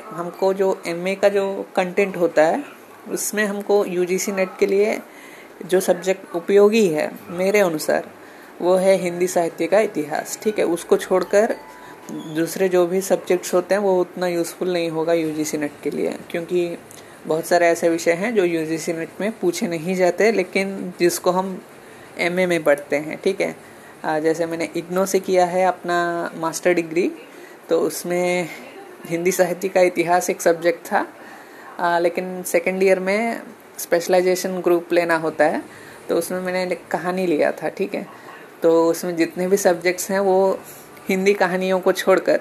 हमको 0.06 0.52
जो 0.54 0.82
एमए 0.86 1.14
का 1.14 1.28
जो 1.28 1.66
कंटेंट 1.76 2.16
होता 2.16 2.42
है, 2.42 2.62
उसमें 3.10 3.44
हमको 3.44 3.84
यूजीसी 3.84 4.32
नेट 4.32 4.56
के 4.58 4.66
लिए 4.66 4.98
जो 5.66 5.80
सब्जेक्ट 5.80 6.34
उपयोगी 6.36 6.86
है, 6.88 7.10
मेरे 7.30 7.60
अनुसार, 7.60 8.08
वो 8.60 8.74
है 8.76 8.96
हिंदी 8.96 9.26
साहित्य 9.26 9.66
का 9.66 9.80
इतिहास। 9.80 10.38
ठीक 10.42 10.58
है, 10.58 10.64
उसको 10.66 10.96
छोड़कर 10.96 11.54
दूसरे 12.12 12.68
जो 12.68 12.86
भी 12.86 13.00
सब्जेक्ट्स 13.00 13.54
होते 13.54 13.74
हैं, 13.74 13.82
वो 13.82 14.00
उतना 14.00 14.26
यूज़फुल 14.26 14.72
नहीं 14.72 14.90
होगा 14.90 15.12
यूजीसी 15.12 15.58
नेट 15.58 15.72
के 15.82 15.90
लिए, 15.90 16.14
क्योंकि 16.30 16.76
बहुत 17.26 17.46
सारे 17.46 17.66
ऐसे 17.66 17.88
विषय 17.88 18.12
हैं 18.12 18.34
जो 18.34 18.44
यूजीसी 18.44 18.92
नेट 18.92 19.20
में 19.20 19.30
पूछे 19.40 19.66
नहीं 19.68 19.94
जाते, 19.94 20.30
लेकिन 20.32 20.92
जिसको 21.00 21.30
हम 21.30 21.60
एमए 22.22 22.46
में 22.46 22.62
पढ़ते 22.64 22.96
हैं 22.96 23.18
ठीक 23.24 23.40
है? 23.40 23.54
जैसे 24.22 24.46
मैंने 24.46 24.68
इग्नो 24.76 25.04
से 25.06 25.20
किया 25.20 25.44
है 25.46 25.64
अपना 25.66 25.98
मास्टर 26.36 26.72
डिग्री 26.74 27.10
तो 27.68 27.78
उसमें 27.80 28.48
हिंदी 29.06 29.32
साहित्य 29.32 29.68
का 29.68 29.80
इतिहास 29.80 30.30
एक 30.30 30.40
सब्जेक्ट 30.40 30.86
था। 30.86 31.06
आ, 31.80 31.98
लेकिन 31.98 32.42
सेकेंड 32.42 32.82
ईयर 32.82 33.00
में 33.00 33.40
स्पेशलाइजेशन 33.78 34.60
ग्रुप 34.60 34.92
लेना 34.92 35.16
होता 35.16 35.44
है 35.44 35.62
तो 36.08 36.16
उसमें 36.18 36.40
मैंने 36.40 36.74
कहानी 36.90 37.26
लिया 37.26 37.52
था 37.52 37.68
ठीक 37.68 37.94
है? 37.94 38.06
तो 38.62 38.70
उसमें 38.90 39.14
जितने 39.16 39.46
भी 39.48 39.56
सब्जेक्ट्स 39.56 40.10
हैं 40.10 40.20
वो 40.20 40.58
हिंदी 41.08 41.34
कहानियों 41.34 41.80
को 41.80 41.92
छोड़कर 41.92 42.40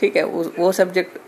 ठीक 0.00 0.16
है? 0.16 0.24
वो 0.24 0.72
सब्जेक्ट 0.72 1.18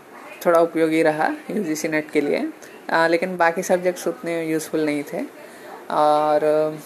थोड़ा 0.45 0.59
उपयोगी 0.61 1.01
रहा 1.03 1.27
यूजीसी 1.51 1.87
नेट 1.87 2.11
के 2.11 2.21
लिए। 2.21 2.47
आ, 2.89 3.07
लेकिन 3.07 3.35
बाकी 3.37 3.63
सब्जेक्ट्स 3.63 4.07
उतने 4.07 4.43
यूज़फुल 4.45 4.85
नहीं 4.85 5.03
थे। 5.03 5.21
और 5.91 6.79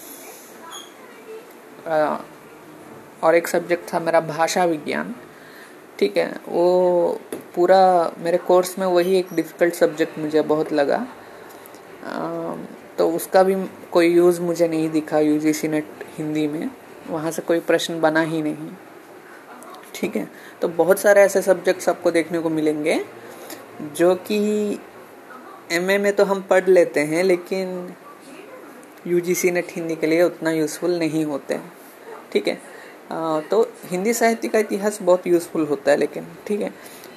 और 1.86 3.34
एक 3.34 3.48
सब्जेक्ट 3.48 3.92
था 3.92 3.98
मेरा 4.00 4.20
भाषा 4.22 4.64
विज्ञान, 4.64 5.14
ठीक 5.98 6.16
है? 6.16 6.28
वो 6.48 7.20
पूरा 7.54 8.12
मेरे 8.18 8.38
कोर्स 8.38 8.78
में 8.78 8.86
वही 8.86 9.18
एक 9.18 9.32
डिफ़िकल्ट 9.34 9.74
सब्जेक्ट 9.74 10.18
मुझे 10.18 10.42
बहुत 10.44 10.72
लगा। 10.72 11.06
तो 12.98 13.08
उसका 13.10 13.42
भी 13.42 13.54
कोई 13.92 14.08
यूज़ 14.08 14.40
मुझे 14.40 14.68
नहीं 14.68 14.88
दिखा 14.90 15.18
यूजीसी 15.18 15.68
नेट 15.68 16.04
हिंदी 16.16 16.46
में। 16.48 16.70
वहाँ 17.08 17.30
से 17.30 17.42
कोई 17.42 17.60
प्रश्न 17.60 18.00
बना 18.00 18.20
ही 18.22 18.42
नहीं, 18.42 18.68
ठीक 19.94 20.16
है? 20.16 20.28
तो 20.62 20.68
बहुत 20.68 20.98
सारे 20.98 21.20
ऐसे 21.22 21.42
सब्जेक्ट्स 21.42 21.88
आपको 21.88 22.10
देखने 22.10 22.38
को 22.38 22.50
मिलेंगे, 22.50 23.00
जो 23.96 24.14
कि 24.26 24.38
एमए 25.72 25.98
में 25.98 26.12
तो 26.16 26.24
हम 26.24 26.42
पढ़ 26.50 26.68
लेते 26.68 27.00
हैं, 27.02 27.22
लेकिन 27.24 27.94
U 29.06 29.20
G 29.20 29.34
C 29.34 29.50
NET 29.50 29.72
Hindi 29.72 29.96
के 29.96 30.06
लिए 30.06 30.22
उतना 30.22 30.50
यूज़फुल 30.50 30.98
नहीं 30.98 31.24
होते। 31.24 31.58
ठीक 32.36 32.48
है। 32.48 32.58
तो 33.42 33.60
हिंदी 33.90 34.12
साहित्य 34.14 34.48
का 34.48 34.58
इतिहास 34.58 34.98
बहुत 35.02 35.26
यूज़फुल 35.26 35.66
होता 35.66 35.90
है, 35.90 35.96
लेकिन 35.96 36.26
ठीक 36.46 36.60
है। 36.60 36.70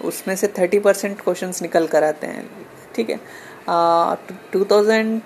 उसमें 0.06 0.36
से 0.36 0.48
थर्टी 0.60 0.80
परसेंट 0.80 1.22
क्वेश्चन 1.22 1.52
निकल 1.62 1.88
कर 1.88 2.04
आते 2.04 2.28
हैं, 2.28 2.50
ठीक 2.96 3.10
है। 3.10 3.20
टू 4.54 4.64
थाउज़ेंड 4.66 5.22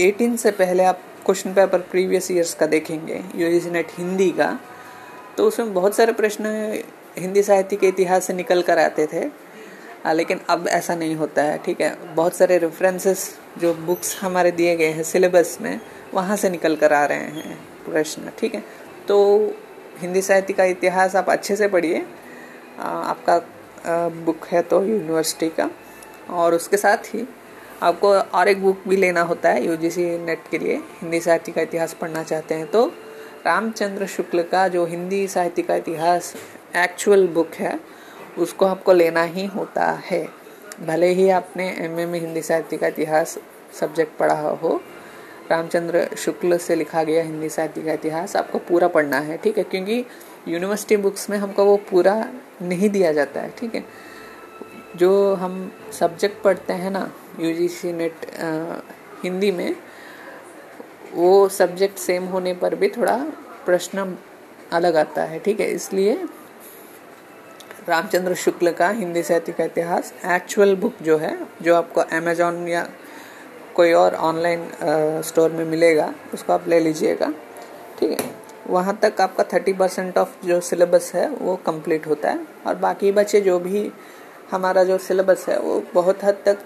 एटीन 0.00 0.36
से 0.36 0.50
पहले 0.52 0.84
आप 0.84 1.02
क्वेश्चन 1.26 1.52
पेपर 1.54 1.78
प्रीवियस 1.90 2.30
ईयर्स 2.30 2.54
का 2.54 2.66
देखेंगे 2.68 3.22
यू 3.36 3.70
नेट 3.72 3.90
हिंदी 3.98 4.30
का। 4.32 4.58
तो 5.36 5.46
उसमें 5.48 5.72
बहुत 5.74 5.96
सारे 5.96 6.12
प्रश्न 6.12 6.46
हिंदी 7.18 7.42
साहित्य 7.42 7.76
के 7.76 7.88
इतिहास 7.88 8.26
से 8.26 8.32
निकल 8.32 8.62
कर 8.62 8.78
आते 8.78 9.06
थे 9.12 9.28
लेकिन 10.14 10.40
अब 10.50 10.68
ऐसा 10.68 10.94
नहीं 10.94 11.14
होता 11.16 11.42
है, 11.42 11.58
ठीक 11.58 11.80
है। 11.80 12.14
बहुत 12.14 12.36
सारे 12.36 12.58
रेफरेंसेस 12.58 13.30
जो 13.58 13.74
बुक्स 13.86 14.16
हमारे 14.20 14.50
दिए 14.52 14.76
गए 14.76 14.90
हैं 14.90 15.02
सिलेबस 15.04 15.56
में, 15.60 15.80
वहाँ 16.14 16.36
से 16.36 16.50
निकल 16.50 16.76
कर 16.76 16.92
आ 16.92 17.04
रहे 17.04 17.18
हैं 17.18 17.58
प्रश्न, 17.84 18.30
ठीक 18.38 18.54
है। 18.54 18.62
तो 19.08 19.18
हिंदी 19.98 20.22
साहित्य 20.22 20.52
का 20.52 20.64
इतिहास 20.66 21.16
आप 21.16 21.30
अच्छे 21.30 21.56
से 21.56 21.68
पढ़िए। 21.68 22.04
आपका 22.78 23.38
बुक 24.24 24.46
है 24.46 24.62
तो 24.62 24.82
यूनिवर्सिटी 24.84 25.48
का। 25.50 25.70
और 26.30 26.54
उसके 26.54 26.76
साथ 26.76 27.14
ही 27.14 27.26
आपको 27.82 28.08
और 28.08 28.48
एक 28.48 28.62
बुक 28.62 28.82
भी 28.88 28.96
लेना 28.96 29.22
होता 29.22 29.50
है 29.50 29.64
यूजीसी 29.66 30.04
नेट 30.18 30.48
के 30.50 30.58
लिए। 30.58 30.76
हिंदी 31.00 31.20
साहित्य 31.20 31.52
का 31.52 31.60
इतिहास 31.60 31.94
पढ़ना 31.94 32.22
चाहते 32.22 32.54
हैं 32.54 32.66
तो 32.66 32.86
रामचंद्र 33.46 34.06
शुक्ल 34.06 34.42
का 34.42 34.66
जो 34.68 34.84
हिंदी 34.86 35.26
साहित्य 35.28 35.62
का 35.62 35.74
इतिहास 35.74 36.34
एक्चुअल 36.76 37.26
बुक 37.28 37.54
है, 37.54 37.78
उसको 38.38 38.66
आपको 38.66 38.92
लेना 38.92 39.22
ही 39.24 39.46
होता 39.46 39.90
है। 40.04 40.26
भले 40.80 41.08
ही 41.08 41.28
आपने 41.30 41.68
एम 41.76 41.92
में 42.08 42.18
हिंदी 42.20 42.42
साहित्य 42.42 42.76
का 42.76 42.86
इतिहास 42.86 43.38
सब्जेक्ट 43.80 44.16
पढ़ा 44.18 44.40
हो। 44.40 44.80
रामचंद्र 45.50 46.06
शुक्ल 46.16 46.58
से 46.58 46.74
लिखा 46.76 47.02
गया 47.02 47.22
हिंदी 47.22 47.48
साहित्य 47.48 47.82
का 47.82 47.92
इतिहास 47.92 48.36
आपको 48.36 48.58
पूरा 48.58 48.88
पढ़ना 48.88 49.18
है, 49.18 49.36
ठीक 49.36 49.58
है? 49.58 49.64
क्योंकि 49.64 50.04
यूनिवर्सिटी 50.48 50.96
बुक्स 50.96 51.30
में 51.30 51.36
हमको 51.38 51.64
वो 51.64 51.76
पूरा 51.90 52.14
नहीं 52.62 52.90
दिया 52.90 53.12
जाता 53.12 53.40
है, 53.40 53.50
ठीक 53.58 53.74
है? 53.74 53.84
जो 54.96 55.34
हम 55.34 55.72
सब्जेक्ट 55.98 56.42
पढ़ते 56.42 56.72
हैं 56.72 56.90
ना 56.90 57.10
यूजीसी 57.40 57.92
नेट 57.92 58.26
हिंदी 59.24 59.50
में, 59.50 59.76
वो 61.14 61.48
सब्जेक्ट 61.48 61.98
सेम 61.98 62.24
होने 62.24 62.54
पर 62.54 62.74
भी 62.74 62.88
थोड़ा 62.88 63.16
प्रश्न 63.66 64.16
अलग 64.72 64.96
आता 64.96 65.22
है, 65.22 65.38
ठीक 65.38 65.60
है? 65.60 65.70
इसलिए 65.70 66.14
रामचंद्र 67.88 68.34
शुक्ल 68.34 68.70
का 68.72 68.88
हिंदी 68.88 69.22
साहित्य 69.22 69.52
का 69.52 69.64
इतिहास 69.64 70.12
एक्चुअल 70.26 70.74
बुक 70.76 71.02
जो 71.02 71.16
है, 71.18 71.36
जो 71.62 71.74
आपको 71.74 72.00
अमेजोन 72.00 72.66
या 72.68 72.88
कोई 73.76 73.92
और 73.92 74.14
ऑनलाइन 74.14 74.70
स्टोर 75.22 75.50
में 75.50 75.64
मिलेगा, 75.64 76.12
उसको 76.34 76.52
आप 76.52 76.68
ले 76.68 76.80
लीजिएगा। 76.80 77.32
ठीक 77.98 78.20
है? 78.20 78.30
वहाँ 78.66 78.96
तक 79.02 79.20
आपका 79.20 79.44
थर्टी 79.52 79.72
परसेंट 79.72 80.18
ऑफ़ 80.18 80.46
जो 80.46 80.60
सिलेबस 80.60 81.10
है, 81.14 81.28
वो 81.30 81.56
कंप्लीट 81.56 82.06
होता 82.06 82.30
है। 82.30 82.46
और 82.66 82.74
बाकी 82.76 83.12
बचे 83.12 83.40
जो 83.40 83.58
भी 83.58 83.90
हमारा 84.50 84.84
जो 84.84 84.98
सिलेबस 84.98 85.46
है, 85.48 85.58
वो 85.58 85.82
बहुत 85.94 86.24
हद 86.24 86.42
तक 86.48 86.58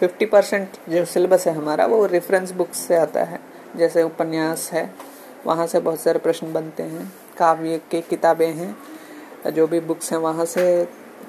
फिफ्टी 0.00 0.26
परसेंट 0.26 0.76
जो 0.88 1.04
सिलेबस 1.04 1.46
है 1.46 1.54
हमारा, 1.54 1.86
वो 1.86 2.04
रेफरेंस 2.06 2.52
बुक्स 2.52 2.78
से 2.78 2.96
आता 2.96 3.22
है। 3.22 3.40
जैसे 3.76 4.02
उपन्यास 4.02 4.70
है, 4.72 4.90
वहाँ 5.46 5.66
से 5.66 5.80
बहुत 5.80 6.00
सारे 6.00 6.18
प्रश्न 6.18 6.52
बनते 6.52 6.82
हैं। 6.82 7.12
काव्य 7.38 7.80
की 7.90 8.00
किताबें 8.00 8.46
हैं, 8.48 8.76
जो 9.46 9.66
भी 9.66 9.80
बुक्स 9.80 10.12
हैं, 10.12 10.18
वहाँ 10.18 10.44
से 10.44 10.84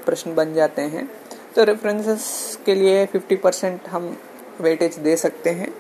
प्रश्न 0.06 0.36
बन 0.36 0.54
जाते 0.54 0.82
हैं। 0.82 1.10
तो 1.56 1.64
रेफरेंसेस 1.64 2.60
के 2.66 2.76
लिए 2.76 3.06
फिफ्टी 3.06 3.36
परसेंट 3.36 3.88
हम 3.88 4.18
वेटेज 4.62 4.96
दे 4.96 5.16
सकते 5.18 5.50
हैं। 5.50 5.74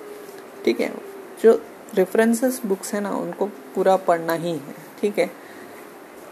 ठीक 0.66 0.80
है? 0.80 0.94
जो 1.42 1.62
रेफरेंसेस 1.96 2.62
बुक्स 2.66 2.94
हैं 2.94 3.02
ना, 3.02 3.12
उनको 3.12 3.46
पूरा 3.46 3.96
पढ़ना 3.98 4.34
ही 4.34 4.52
है। 4.52 4.76
ठीक 5.02 5.20
है? 5.20 5.32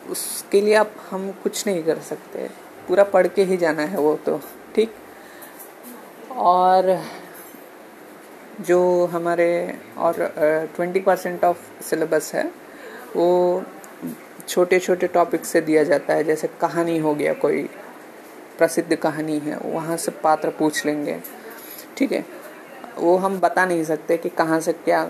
उसके 0.09 0.61
लिए 0.61 0.73
आप, 0.73 0.91
हम 1.09 1.31
कुछ 1.31 1.67
नहीं 1.67 1.83
कर 1.83 1.99
सकते। 1.99 2.49
पूरा 2.87 3.03
पढ़ 3.03 3.27
के 3.27 3.43
ही 3.43 3.57
जाना 3.57 3.81
है 3.81 3.97
वो 3.97 4.15
तो। 4.15 4.41
ठीक? 4.75 4.93
और 6.31 7.05
जो 8.61 9.05
हमारे 9.05 9.79
और 9.97 10.15
ट्वेंटी 10.75 10.99
परसेंट 10.99 11.43
ऑफ़ 11.43 11.83
सिलेबस 11.83 12.35
है, 12.35 12.51
वो 13.15 13.63
छोटे 14.47 14.79
छोटे 14.79 15.07
टॉपिक 15.07 15.45
से 15.45 15.61
दिया 15.61 15.83
जाता 15.83 16.13
है। 16.13 16.23
जैसे 16.23 16.49
कहानी 16.61 16.97
हो 16.97 17.15
गया 17.15 17.33
कोई। 17.33 17.69
प्रसिद्ध 18.57 18.95
कहानी 18.95 19.37
है, 19.39 19.57
वहाँ 19.65 19.97
से 19.97 20.11
पात्र 20.23 20.49
पूछ 20.49 20.85
लेंगे। 20.85 21.19
ठीक 21.97 22.11
है? 22.11 22.23
वो 22.97 23.15
हम 23.17 23.39
बता 23.39 23.65
नहीं 23.65 23.83
सकते 23.83 24.17
कि 24.17 24.29
कहाँ 24.31 24.59
से 24.59 24.73
क्या 24.75 25.03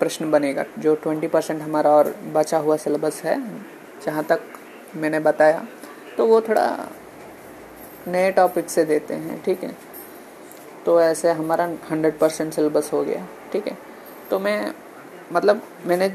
प्रश्न 0.00 0.30
बनेगा। 0.30 0.64
जो 0.78 0.94
ट्वेंटी 0.94 1.26
परसेंट 1.26 1.60
हमारा 1.62 1.90
और 1.90 2.14
बचा 2.32 2.58
हुआ 2.58 2.76
सिलेबस 2.76 3.20
है, 3.24 3.36
जहाँ 4.06 4.24
तक 4.24 4.40
मैंने 4.96 5.20
बताया 5.20 5.66
तो 6.16 6.26
वो 6.26 6.40
थोड़ा 6.40 6.64
नए 8.08 8.30
टॉपिक 8.32 8.70
से 8.70 8.84
देते 8.84 9.14
हैं, 9.14 9.42
ठीक 9.42 9.62
है? 9.64 9.74
तो 10.86 11.00
ऐसे 11.00 11.30
हमारा 11.32 11.64
हंड्रेड 11.90 12.18
परसेंट 12.18 12.52
सिलेबस 12.52 12.90
हो 12.92 13.02
गया, 13.04 13.26
ठीक 13.52 13.66
है? 13.66 13.76
तो 14.30 14.38
मैं 14.38 14.72
मतलब 15.32 15.62
मैंने 15.86 16.06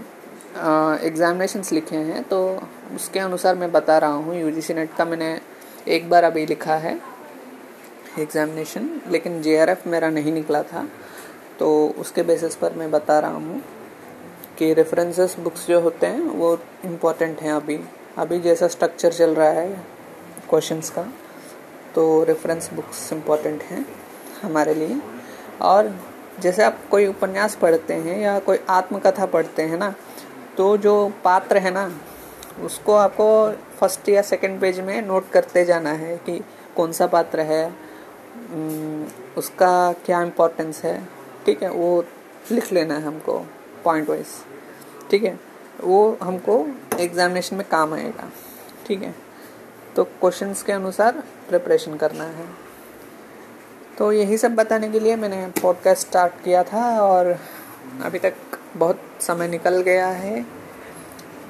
एग्ज़ामिनेशंस 1.07 1.71
लिखे 1.71 1.95
हैं 1.97 2.23
तो 2.23 2.37
उसके 2.95 3.19
अनुसार 3.19 3.55
मैं 3.55 3.71
बता 3.71 3.97
रहा 3.97 4.13
हूँ 4.13 4.35
यू 4.35 4.51
जी 4.51 4.73
नेट 4.73 4.95
का 4.97 5.05
मैंने 5.05 5.29
एक 5.87 6.07
बार 6.09 6.23
अभी 6.23 6.45
लिखा 6.45 6.75
है 6.75 6.93
एग्ज़ामिनेशन 8.19 8.89
लेकिन 9.11 9.41
जे 9.41 9.75
मेरा 9.87 10.09
नहीं 10.09 10.31
निकला 10.33 10.61
था 10.63 10.85
तो 11.59 11.67
उसके 11.99 12.23
बेसिस 12.23 12.55
पर 12.55 12.73
मैं 12.73 12.89
बता 12.91 13.19
रहा 13.19 13.31
हूँ 13.31 13.61
कि 14.57 14.73
रेफरेंसेस 14.73 15.35
बुक्स 15.39 15.67
जो 15.67 15.79
होते 15.81 16.07
हैं, 16.07 16.19
वो 16.19 16.57
इम्पोर्टेंट 16.85 17.41
हैं 17.41 17.51
अभी। 17.51 17.79
अभी 18.17 18.39
जैसा 18.39 18.67
स्ट्रक्चर 18.67 19.11
चल 19.11 19.35
रहा 19.35 19.49
है 19.49 19.69
क्वेश्चंस 20.49 20.89
का 20.89 21.03
तो 21.95 22.23
रेफरेंस 22.23 22.69
बुक्स 22.73 23.11
इम्पोर्टेंट 23.13 23.63
हैं 23.63 23.85
हमारे 24.41 24.73
लिए। 24.73 24.99
और 25.61 25.93
जैसे 26.39 26.63
आप 26.63 26.79
कोई 26.91 27.07
उपन्यास 27.07 27.55
पढ़ते 27.55 27.93
हैं 27.93 28.19
या 28.19 28.37
कोई 28.39 28.59
आत्मकथा 28.69 29.25
पढ़ते 29.25 29.61
हैं 29.61 29.77
ना 29.77 29.93
तो 30.57 30.75
जो 30.77 30.95
पात्र 31.23 31.57
है 31.57 31.71
ना 31.71 31.87
उसको 32.63 32.93
आपको 32.93 33.27
फ़र्स्ट 33.79 34.09
या 34.09 34.21
सेकंड 34.21 34.59
पेज 34.61 34.79
में 34.79 35.01
नोट 35.01 35.29
करते 35.31 35.63
जाना 35.65 35.91
है 35.93 36.17
कि 36.17 36.39
कौन 36.75 36.91
सा 36.91 37.07
पात्र 37.07 37.41
है 37.41 37.65
उसका 39.37 39.91
क्या 40.05 40.21
इम्पोर्टेंस 40.21 40.81
है, 40.83 40.99
ठीक 41.45 41.63
है, 41.63 41.69
वो 41.69 42.05
लिख 42.51 42.71
लेना 42.73 42.93
है 42.93 43.01
हमको 43.01 43.37
पॉइंट 43.83 44.09
वाइज 44.09 44.27
ठीक 45.11 45.23
है, 45.23 45.39
वो 45.83 46.17
हमको 46.21 46.65
एग्जामिनेशन 46.99 47.55
में 47.55 47.67
काम 47.69 47.93
आएगा, 47.93 48.29
ठीक 48.87 49.03
है 49.03 49.13
तो 49.95 50.03
क्वेश्चंस 50.03 50.63
के 50.63 50.73
अनुसार 50.73 51.23
प्रिपरेशन 51.49 51.95
करना 51.97 52.23
है। 52.23 52.45
तो 53.97 54.11
यही 54.11 54.37
सब 54.37 54.55
बताने 54.55 54.89
के 54.91 54.99
लिए 54.99 55.15
मैंने 55.15 55.45
पॉडकास्ट 55.61 56.07
स्टार्ट 56.07 56.43
किया 56.43 56.63
था 56.63 56.83
और 57.01 57.37
अभी 58.03 58.19
तक 58.19 58.33
बहुत 58.75 58.99
समय 59.21 59.47
निकल 59.47 59.81
गया 59.81 60.07
है। 60.07 60.45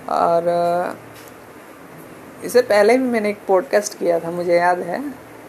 और 0.09 0.97
इससे 2.43 2.61
पहले 2.61 2.97
भी 2.97 3.03
मैंने 3.03 3.29
एक 3.29 3.37
पॉडकास्ट 3.47 3.97
किया 3.99 4.19
था, 4.19 4.31
मुझे 4.31 4.55
याद 4.55 4.79
है। 4.79 4.99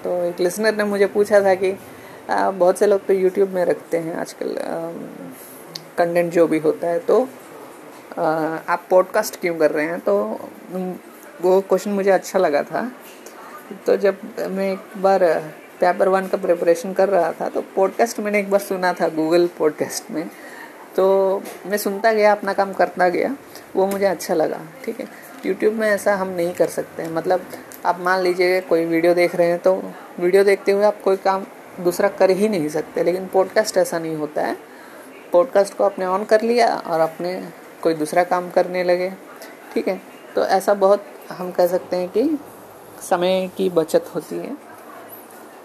तो 0.05 0.23
एक 0.25 0.41
लिसनर 0.41 0.75
ने 0.77 0.85
मुझे 0.85 1.07
पूछा 1.07 1.41
था 1.41 1.55
कि 1.55 1.77
बहुत 2.31 2.79
से 2.79 2.87
लोग 2.87 3.07
तो 3.07 3.15
यूट्यूब 3.15 3.51
में 3.51 3.65
रखते 3.65 3.99
हैं 3.99 4.15
आजकल 4.17 4.55
कंटेंट 5.99 6.33
जो 6.33 6.47
भी 6.47 6.59
होता 6.59 6.87
है। 6.87 6.99
तो 7.01 7.23
आप 8.19 8.87
पॉडकास्ट 8.91 9.41
क्यों 9.41 9.55
कर 9.55 9.71
रहे 9.71 9.87
हैं? 9.87 10.01
तो 10.01 10.17
वो 11.43 11.61
क्वेश्चन 11.61 11.91
मुझे 11.91 12.11
अच्छा 12.11 12.39
लगा 12.39 12.63
था। 12.63 12.91
तो 13.87 13.97
जब 13.97 14.19
मैं 14.51 14.73
एक 14.73 15.01
बार 15.03 15.25
पेपर 15.81 16.09
वन 16.09 16.27
का 16.27 16.37
प्रिपरेशन 16.39 16.93
कर 16.93 17.09
रहा 17.09 17.33
था 17.41 17.49
तो 17.49 17.61
पॉडकास्ट 17.75 18.21
मैंने 18.21 18.39
एक 18.39 18.51
बार 18.51 18.61
सुना 18.61 18.93
था 19.01 19.09
गूगल 19.09 19.47
पॉडकास्ट 19.59 20.11
में। 20.11 20.29
तो 20.97 21.43
मैं 21.67 21.77
सुनता 21.79 22.13
गया 22.13 22.33
अपना 22.33 22.53
काम 22.53 22.73
करता 22.73 23.09
गया 23.09 23.37
वो 23.77 23.87
मुझे 23.87 24.05
अच्छा 24.07 24.35
लगा 24.35 24.61
ठीक 24.85 25.01
है। 25.01 25.07
यूट्यूब 25.47 25.75
में 25.75 25.89
ऐसा 25.89 26.15
हम 26.15 26.29
नहीं 26.29 26.53
कर 26.55 26.67
सकते 26.69 27.03
हैं। 27.03 27.11
मतलब 27.11 27.47
आप 27.87 27.99
मान 28.01 28.21
लीजिए 28.21 28.61
कोई 28.61 28.85
वीडियो 28.85 29.15
देख 29.15 29.35
रहे 29.35 29.49
हैं 29.49 29.59
तो 29.59 29.75
वीडियो 30.21 30.45
देखते 30.45 30.73
हुए 30.73 30.85
आप 30.85 31.01
कोई 31.03 31.17
काम 31.17 31.45
दूसरा 31.81 32.09
कर 32.09 32.31
ही 32.31 32.49
नहीं 32.49 32.69
सकते 32.69 33.03
लेकिन 33.05 33.27
पॉडकास्ट 33.27 33.77
ऐसा 33.77 33.99
नहीं 33.99 34.17
होता 34.17 34.43
है। 34.43 34.57
पॉडकास्ट 35.33 35.77
को 35.77 35.85
आपने 35.85 36.07
ऑन 36.07 36.25
कर 36.25 36.43
लिया 36.43 36.75
और 36.77 37.01
अपने 37.01 37.41
कोई 37.83 37.95
दूसरा 37.95 38.25
काम 38.25 38.51
करने 38.51 38.85
लगे 38.85 39.13
ठीक 39.75 39.89
है। 39.89 40.01
तो 40.35 40.45
ऐसा 40.47 40.75
बहुत 40.75 41.05
हम 41.33 41.51
कह 41.51 41.67
सकते 41.67 41.97
हैं 41.97 42.09
कि 42.09 42.39
समय 43.03 43.51
की 43.57 43.69
बचत 43.71 44.11
होती 44.15 44.37
है। 44.37 44.53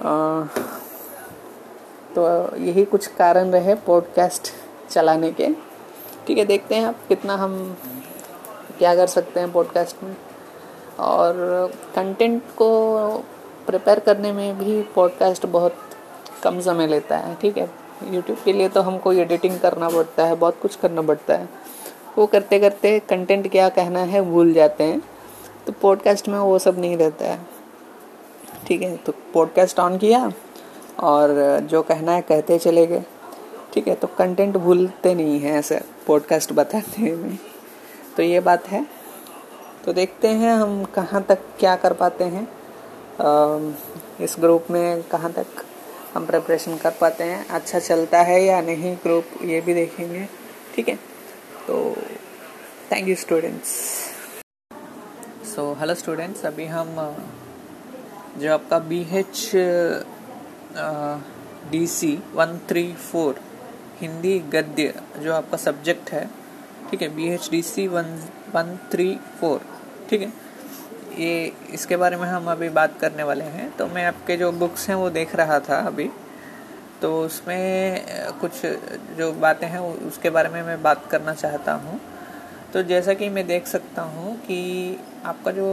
आ, 0.02 0.44
तो 2.15 2.56
यही 2.58 2.86
कुछ 2.86 3.08
कारण 3.08 3.52
रहे 3.52 3.76
पॉडकास्ट 3.86 4.52
चलाने 4.91 5.32
के। 5.32 5.47
ठीक 6.27 6.38
है, 6.38 6.45
देखते 6.45 6.75
हैं 6.75 6.86
आप 6.86 7.08
कितना 7.08 7.36
हम 7.36 7.77
क्या 8.77 8.95
कर 8.95 9.08
सकते 9.08 9.39
हैं 9.39 9.51
पॉडकास्ट 9.51 10.04
में। 10.04 10.15
और 10.99 11.36
कंटेंट 11.95 12.41
को 12.58 12.69
प्रिपेयर 13.67 13.99
करने 13.99 14.32
में 14.32 14.58
भी 14.58 14.82
पॉडकास्ट 14.95 15.45
बहुत 15.45 15.75
कम 16.43 16.60
समय 16.60 16.88
लेता 16.88 17.17
है, 17.17 17.36
ठीक 17.36 17.58
है। 17.58 17.69
यूट्यूब 18.12 18.38
के 18.45 18.54
लिए 18.54 18.69
तो 18.69 18.82
हमको 18.82 19.13
एडिटिंग 19.13 19.60
करना 19.60 19.89
पड़ता 19.89 20.25
है, 20.25 20.36
बहुत 20.36 20.60
कुछ 20.62 20.75
करना 20.75 21.01
पड़ता 21.01 21.34
है। 21.34 21.49
वो 22.17 22.25
करते 22.25 22.60
करते 22.60 22.99
कंटेंट 22.99 23.51
क्या 23.51 23.69
कहना 23.69 23.99
है 23.99 24.21
भूल 24.21 24.54
जाते 24.54 24.84
हैं। 24.84 25.01
तो 25.67 25.73
पॉडकास्ट 25.82 26.27
में 26.30 26.38
वो 26.39 26.58
सब 26.60 26.80
नहीं 26.80 26.97
रहता 26.97 27.25
है। 27.25 27.39
ठीक 28.67 28.82
है 28.82 28.95
तो 28.97 29.13
पॉडकास्ट 29.34 29.80
ऑन 29.80 29.97
किया 29.97 30.32
और 30.99 31.60
जो 31.62 31.82
कहना 31.82 32.12
है 32.12 32.21
कहते 32.21 32.58
चले 32.60 32.86
गए। 32.88 33.04
ठीक 33.73 33.88
है 33.88 33.95
तो 33.95 34.07
कंटेंट 34.07 34.57
भूलते 34.57 35.13
नहीं 35.15 35.39
हैं 35.39 35.57
ऐसे 35.60 35.79
पॉडकास्ट 36.07 36.51
बताते 36.53 37.15
में 37.15 37.38
तो 38.17 38.23
ये 38.23 38.39
बात 38.39 38.67
है। 38.67 38.86
तो 39.86 39.93
देखते 39.93 40.27
हैं 40.27 40.53
हम 40.55 40.84
कहाँ 40.95 41.21
तक 41.23 41.39
क्या 41.60 41.75
कर 41.75 41.93
पाते 41.93 42.23
हैं। 42.23 42.47
इस 44.21 44.36
ग्रुप 44.39 44.67
में 44.71 45.03
कहाँ 45.03 45.31
तक 45.31 45.63
हम 46.13 46.25
प्रिपरेशन 46.25 46.77
कर 46.77 46.91
पाते 47.01 47.23
हैं। 47.23 47.45
अच्छा 47.47 47.79
चलता 47.79 48.21
है 48.21 48.43
या 48.43 48.62
नहीं 48.62 48.95
ग्रुप 49.03 49.43
ये 49.43 49.62
भी 49.62 49.73
देखेंगे। 49.73 50.27
ठीक 50.75 50.89
है 50.89 50.95
तो 51.67 51.77
thank 52.91 53.07
you 53.07 53.15
students 53.15 53.69
so 55.55 55.71
hello 55.79 55.93
students 55.95 56.45
अभी 56.45 56.65
हम, 56.65 56.95
जो 58.38 58.53
आपका 58.53 58.79
B 58.79 58.99
H 59.19 59.51
D 61.71 61.86
C 61.88 62.17
one 62.34 62.60
three 62.69 62.84
four 63.12 63.39
Hindi 64.02 64.38
गद्य 64.54 64.94
जो 65.20 65.34
आपका 65.34 65.58
सब्जेक्ट 65.60 66.10
है, 66.12 66.30
ठीक 66.90 67.02
है 67.02 67.10
B 67.16 67.30
H 67.30 67.50
D 67.52 67.62
C 67.64 67.88
one 67.88 68.06
one 68.54 68.78
three 68.92 69.14
four, 69.40 69.62
ठीक 70.10 70.22
है, 70.22 70.32
ये 71.20 71.52
इसके 71.74 71.98
बारे 71.98 72.18
में 72.18 72.28
हम 72.28 72.52
अभी 72.52 72.70
बात 72.72 73.00
करने 73.02 73.24
वाले 73.24 73.44
हैं। 73.46 73.70
तो 73.78 73.88
मैं 73.88 74.06
आपके 74.06 74.38
जो 74.38 74.52
बुक्स 74.54 74.88
हैं 74.90 74.96
वो 74.96 75.10
देख 75.12 75.36
रहा 75.36 75.60
था 75.60 75.78
अभी। 75.88 76.10
तो 77.02 77.10
उसमें 77.22 78.06
कुछ 78.42 78.62
जो 79.18 79.32
बातें 79.36 79.68
हैं 79.68 79.80
उसके 80.08 80.30
बारे 80.30 80.50
में 80.50 80.62
मैं 80.64 80.82
बात 80.84 81.06
करना 81.12 81.34
चाहता 81.34 81.74
हूँ। 81.76 82.00
तो 82.74 82.84
जैसा 82.84 83.14
कि 83.14 83.30
मैं 83.30 83.46
देख 83.48 83.68
सकता 83.68 84.02
हूँ 84.10 84.36
कि 84.40 85.00
आपका 85.26 85.52
जो 85.52 85.70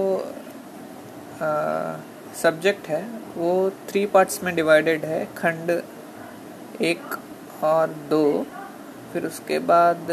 सब्जेक्ट 2.36 2.88
है, 2.88 3.02
वो 3.36 3.70
थ्री 3.88 4.04
पार्ट्स 4.06 4.42
में 4.44 4.54
डिवाइडेड 4.54 5.04
है। 5.04 5.24
खंड 5.36 5.70
एक 6.82 7.14
और 7.64 7.90
दो, 8.10 8.46
फिर 9.12 9.26
उसके 9.26 9.58
बाद 9.58 10.10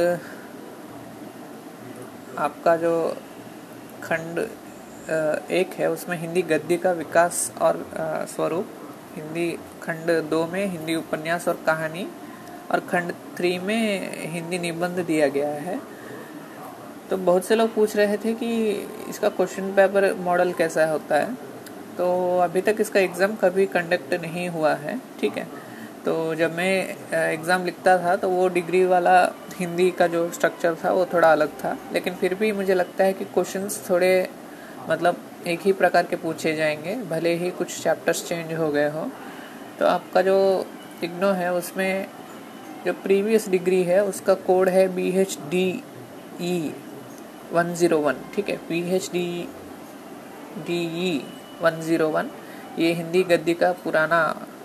आपका 2.38 2.76
जो 2.76 2.96
खंड 4.04 4.40
एक 5.52 5.74
है, 5.74 5.90
उसमें 5.92 6.18
हिंदी 6.18 6.42
गद्य 6.42 6.78
का 6.78 6.92
विकास 6.92 7.52
और 7.62 7.86
स्वरूप, 8.30 8.68
हिंदी 9.16 9.50
खंड 9.84 10.10
दो 10.30 10.46
में 10.48 10.66
हिंदी 10.66 10.96
उपन्यास 10.96 11.48
और 11.48 11.60
कहानी, 11.66 12.08
और 12.72 12.80
खंड 12.90 13.12
थ्री 13.38 13.58
में 13.60 14.32
हिंदी 14.32 14.60
निबंध 14.60 15.00
दिया 15.00 15.28
गया 15.28 15.50
है। 15.62 15.80
तो 17.10 17.18
बहुत 17.18 17.46
से 17.46 17.56
लोग 17.56 17.74
पूछ 17.74 17.96
रहे 17.96 18.18
थे 18.18 18.34
कि 18.34 18.50
इसका 19.10 19.30
क्वेश्चन 19.30 19.72
पेपर 19.74 20.14
मॉडल 20.20 20.54
कैसा 20.54 20.86
होता 20.86 21.16
है? 21.16 21.34
तो 21.98 22.40
अभी 22.40 22.62
तक 22.62 22.78
इसका 22.80 23.00
एग्ज़ाम 23.00 23.36
कभी 23.36 23.66
कंडक्ट 23.66 24.14
नहीं 24.14 24.48
हुआ 24.50 24.74
है, 24.76 25.00
ठीक 25.20 25.38
है? 25.38 25.48
तो 26.06 26.14
जब 26.36 26.56
मैं 26.56 26.74
एग्ज़ाम 27.14 27.64
लिखता 27.66 27.98
था 27.98 28.16
तो 28.16 28.30
वो 28.30 28.48
डिग्री 28.48 28.84
वाला 28.86 29.22
हिंदी 29.60 29.90
का 29.92 30.08
जो 30.08 30.30
स्ट्रक्चर 30.32 30.76
था, 30.84 30.92
वो 30.92 31.06
थोड़ा 31.14 31.32
अलग 31.32 31.50
था। 31.64 31.78
लेकिन 31.94 32.16
फिर 32.16 32.34
भी 32.36 32.52
मुझे 32.52 32.74
लगता 32.74 33.04
है 33.04 33.14
कि 33.14 33.26
क्वेश्चंस 33.26 33.90
थोड़े 33.90 34.12
मतलब 34.90 35.18
एक 35.48 35.60
ही 35.62 35.72
प्रकार 35.74 36.06
के 36.06 36.16
पूछे 36.16 36.56
जाएँगे, 36.56 36.96
भले 37.10 37.34
ही 37.36 37.50
कुछ 37.52 37.82
चैप्टर्स 37.84 38.28
चेंज 38.28 38.54
हो 38.54 38.72
गए 38.72 38.90
हो। 38.90 39.10
तो 39.80 39.86
आपका 39.88 40.22
जो 40.22 40.38
इग्नो 41.04 41.32
है, 41.32 41.52
उसमें 41.54 42.08
जो 42.86 42.94
प्रीवियस 42.94 43.50
डिग्री 43.50 43.84
है, 43.84 44.04
उसका 44.06 44.34
कोड 44.48 44.70
है 44.70 44.88
B 44.96 45.10
H 45.22 45.38
D 45.52 45.68
E 46.42 46.74
one 47.54 47.74
zero 47.76 48.00
one 48.00 48.16
ठीक 48.36 48.50
है? 48.50 48.58
B 48.70 48.82
H 48.96 49.10
D 49.14 49.48
D 50.68 50.82
E 51.08 51.22
one 51.62 51.82
zero 51.82 52.10
one 52.10 52.30
ये 52.80 52.94
हिंदी 52.94 53.24
गद्दी 53.24 53.54
का 53.54 53.72
पुराना 53.84 54.22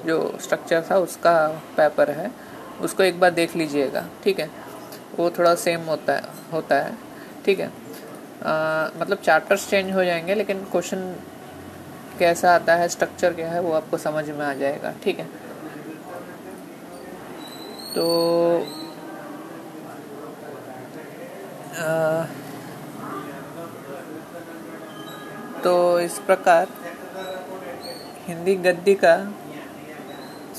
जो 0.06 0.38
स्ट्रक्चर 0.40 0.84
था 0.90 0.96
उसका 0.96 1.62
पेपर 1.76 2.10
है 2.10 2.30
उसको 2.80 3.02
एक 3.02 3.20
बार 3.20 3.30
देख 3.30 3.56
लीजिएगा 3.56 4.08
ठीक 4.24 4.40
है? 4.40 4.50
वो 5.16 5.30
थोड़ा 5.30 5.54
सेम 5.54 5.80
होता 5.80 6.12
है 6.12 6.22
होता 6.52 6.80
है 6.80 6.96
ठीक 7.46 7.60
है? 7.60 7.66
आ, 7.66 8.88
मतलब 8.96 9.18
चार्टर्स 9.18 9.70
चेंज 9.70 9.94
हो 9.94 10.04
जाएँगे 10.04 10.34
लेकिन 10.34 10.64
क्वेश्चन 10.64 11.16
कैसा 12.18 12.54
आता 12.54 12.74
है 12.74 12.88
स्ट्रक्चर 12.88 13.32
क्या 13.32 13.50
है 13.50 13.60
वो 13.60 13.72
आपको 13.72 13.96
समझ 13.96 14.30
में 14.30 14.46
आ 14.46 14.54
जाएगा 14.54 14.94
ठीक 15.04 15.18
है? 15.18 15.24
तो 17.94 18.06
आ, 21.78 22.24
तो 25.64 26.00
इस 26.00 26.18
प्रकार 26.18 26.68
हिंदी 28.26 28.54
गद्दी 28.54 28.94
का 28.94 29.34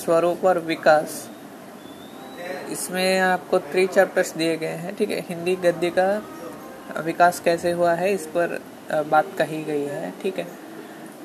स्वरूप 0.02 0.46
और 0.46 0.60
विकास। 0.68 1.28
इसमें 2.72 3.20
आपको 3.20 3.60
थ्री 3.62 3.86
चैप्टर्स 3.88 4.34
दिए 4.36 4.56
गए 4.58 4.76
हैं, 4.78 4.96
ठीक 4.96 5.10
है? 5.10 5.20
हिंदी 5.30 5.56
गद्दी 5.64 5.90
का 5.90 7.02
विकास 7.02 7.40
कैसे 7.40 7.72
हुआ 7.72 7.94
है, 7.94 8.14
इस 8.14 8.26
पर 8.28 8.60
बात 9.10 9.26
कही 9.38 9.64
गई 9.64 9.86
है, 9.86 10.14
ठीक 10.24 10.40
है? 10.40 10.48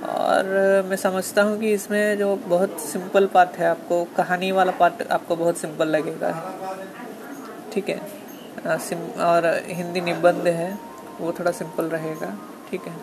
और 0.09 0.45
मैं 0.87 0.97
समझता 0.97 1.43
हूँ 1.43 1.59
कि 1.61 1.73
इसमें 1.73 2.19
जो 2.19 2.35
बहुत 2.47 2.81
सिंपल 2.81 3.27
पार्ट 3.27 3.57
है, 3.59 3.67
आपको 3.67 4.03
कहानी 4.17 4.51
वाला 4.53 4.73
पार्ट 4.73 5.03
आपको 5.11 5.37
बहुत 5.37 5.59
सिंपल 5.59 5.89
लगेगा, 5.89 6.33
ठीक 7.73 7.89
है? 7.89 7.99
और 9.23 9.47
हिंदी 9.67 10.01
निबंध 10.01 10.47
है, 10.49 10.73
वो 11.21 11.33
थोड़ा 11.33 11.51
सिंपल 11.53 11.85
रहेगा, 11.87 12.37
ठीक 12.71 12.87
है? 12.87 12.95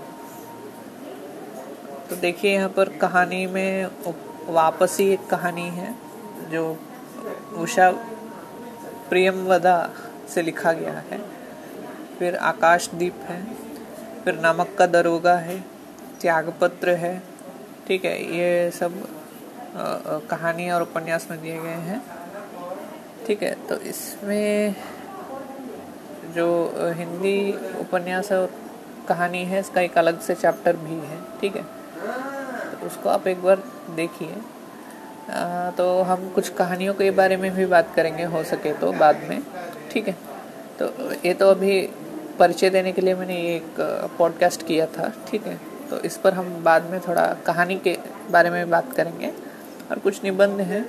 तो 2.09 2.15
देखिए, 2.15 2.53
यहाँ 2.53 2.69
पर 2.69 2.89
कहानी 2.97 3.45
में 3.47 3.85
वापसी 4.49 5.07
एक 5.09 5.27
कहानी 5.27 5.67
है, 5.71 5.93
जो 6.51 6.77
उषा 7.57 7.89
प्रियमवदा 9.09 9.77
से 10.29 10.41
लिखा 10.41 10.71
गया 10.73 11.03
है। 11.11 11.19
फिर 12.19 12.35
आकाशदीप 12.43 13.19
है, 13.21 13.41
फिर 14.23 14.39
नमक 14.41 14.75
का 14.79 14.85
दरोगा 14.87 15.35
है, 15.37 15.59
त्यागपत्र 16.21 16.89
है, 16.95 17.21
ठीक 17.87 18.05
है, 18.05 18.17
ये 18.37 18.71
सब 18.71 18.93
कहानी 20.29 20.69
और 20.69 20.81
उपन्यास 20.81 21.27
में 21.31 21.41
दिए 21.41 21.59
गए 21.59 21.79
हैं, 21.87 22.01
ठीक 23.27 23.43
है 23.43 23.53
तो 23.67 23.75
इसमें 23.83 24.75
जो 26.35 26.47
हिंदी 26.97 27.37
उपन्यास 27.79 28.31
और 28.31 28.49
कहानी 29.07 29.43
है, 29.45 29.59
इसका 29.59 29.81
एक 29.81 29.97
अलग 29.97 30.19
से 30.21 30.35
चैप्टर 30.35 30.75
भी 30.77 30.95
है, 31.07 31.19
ठीक 31.41 31.55
है। 31.55 31.65
उसको 32.83 33.09
आप 33.09 33.27
एक 33.27 33.41
बार 33.43 33.63
देखिए। 33.95 34.35
तो 35.77 36.01
हम 36.01 36.29
कुछ 36.29 36.49
कहानियों 36.49 36.93
के 36.93 37.09
बारे 37.11 37.37
में 37.37 37.51
भी 37.51 37.65
बात 37.65 37.93
करेंगे, 37.95 38.23
हो 38.25 38.43
सके 38.43 38.73
तो 38.73 38.91
बाद 38.93 39.21
में, 39.29 39.41
ठीक 39.91 40.07
है? 40.07 40.15
तो 40.79 40.85
ये 41.25 41.33
तो 41.33 41.49
अभी 41.49 41.81
परिचय 42.39 42.69
देने 42.69 42.91
के 42.91 43.01
लिए 43.01 43.15
मैंने 43.15 43.35
एक 43.47 43.75
पॉडकास्ट 44.17 44.65
किया 44.67 44.85
था, 44.87 45.11
ठीक 45.27 45.45
है? 45.47 45.59
तो 45.89 45.99
इस 46.01 46.17
पर 46.17 46.33
हम 46.33 46.63
बाद 46.63 46.89
में 46.91 46.99
थोड़ा 46.99 47.25
कहानी 47.45 47.77
के 47.77 47.97
बारे 48.31 48.49
में 48.49 48.69
बात 48.69 48.93
करेंगे। 48.93 49.31
और 49.91 49.99
कुछ 49.99 50.23
निबंध 50.23 50.61
हैं। 50.61 50.85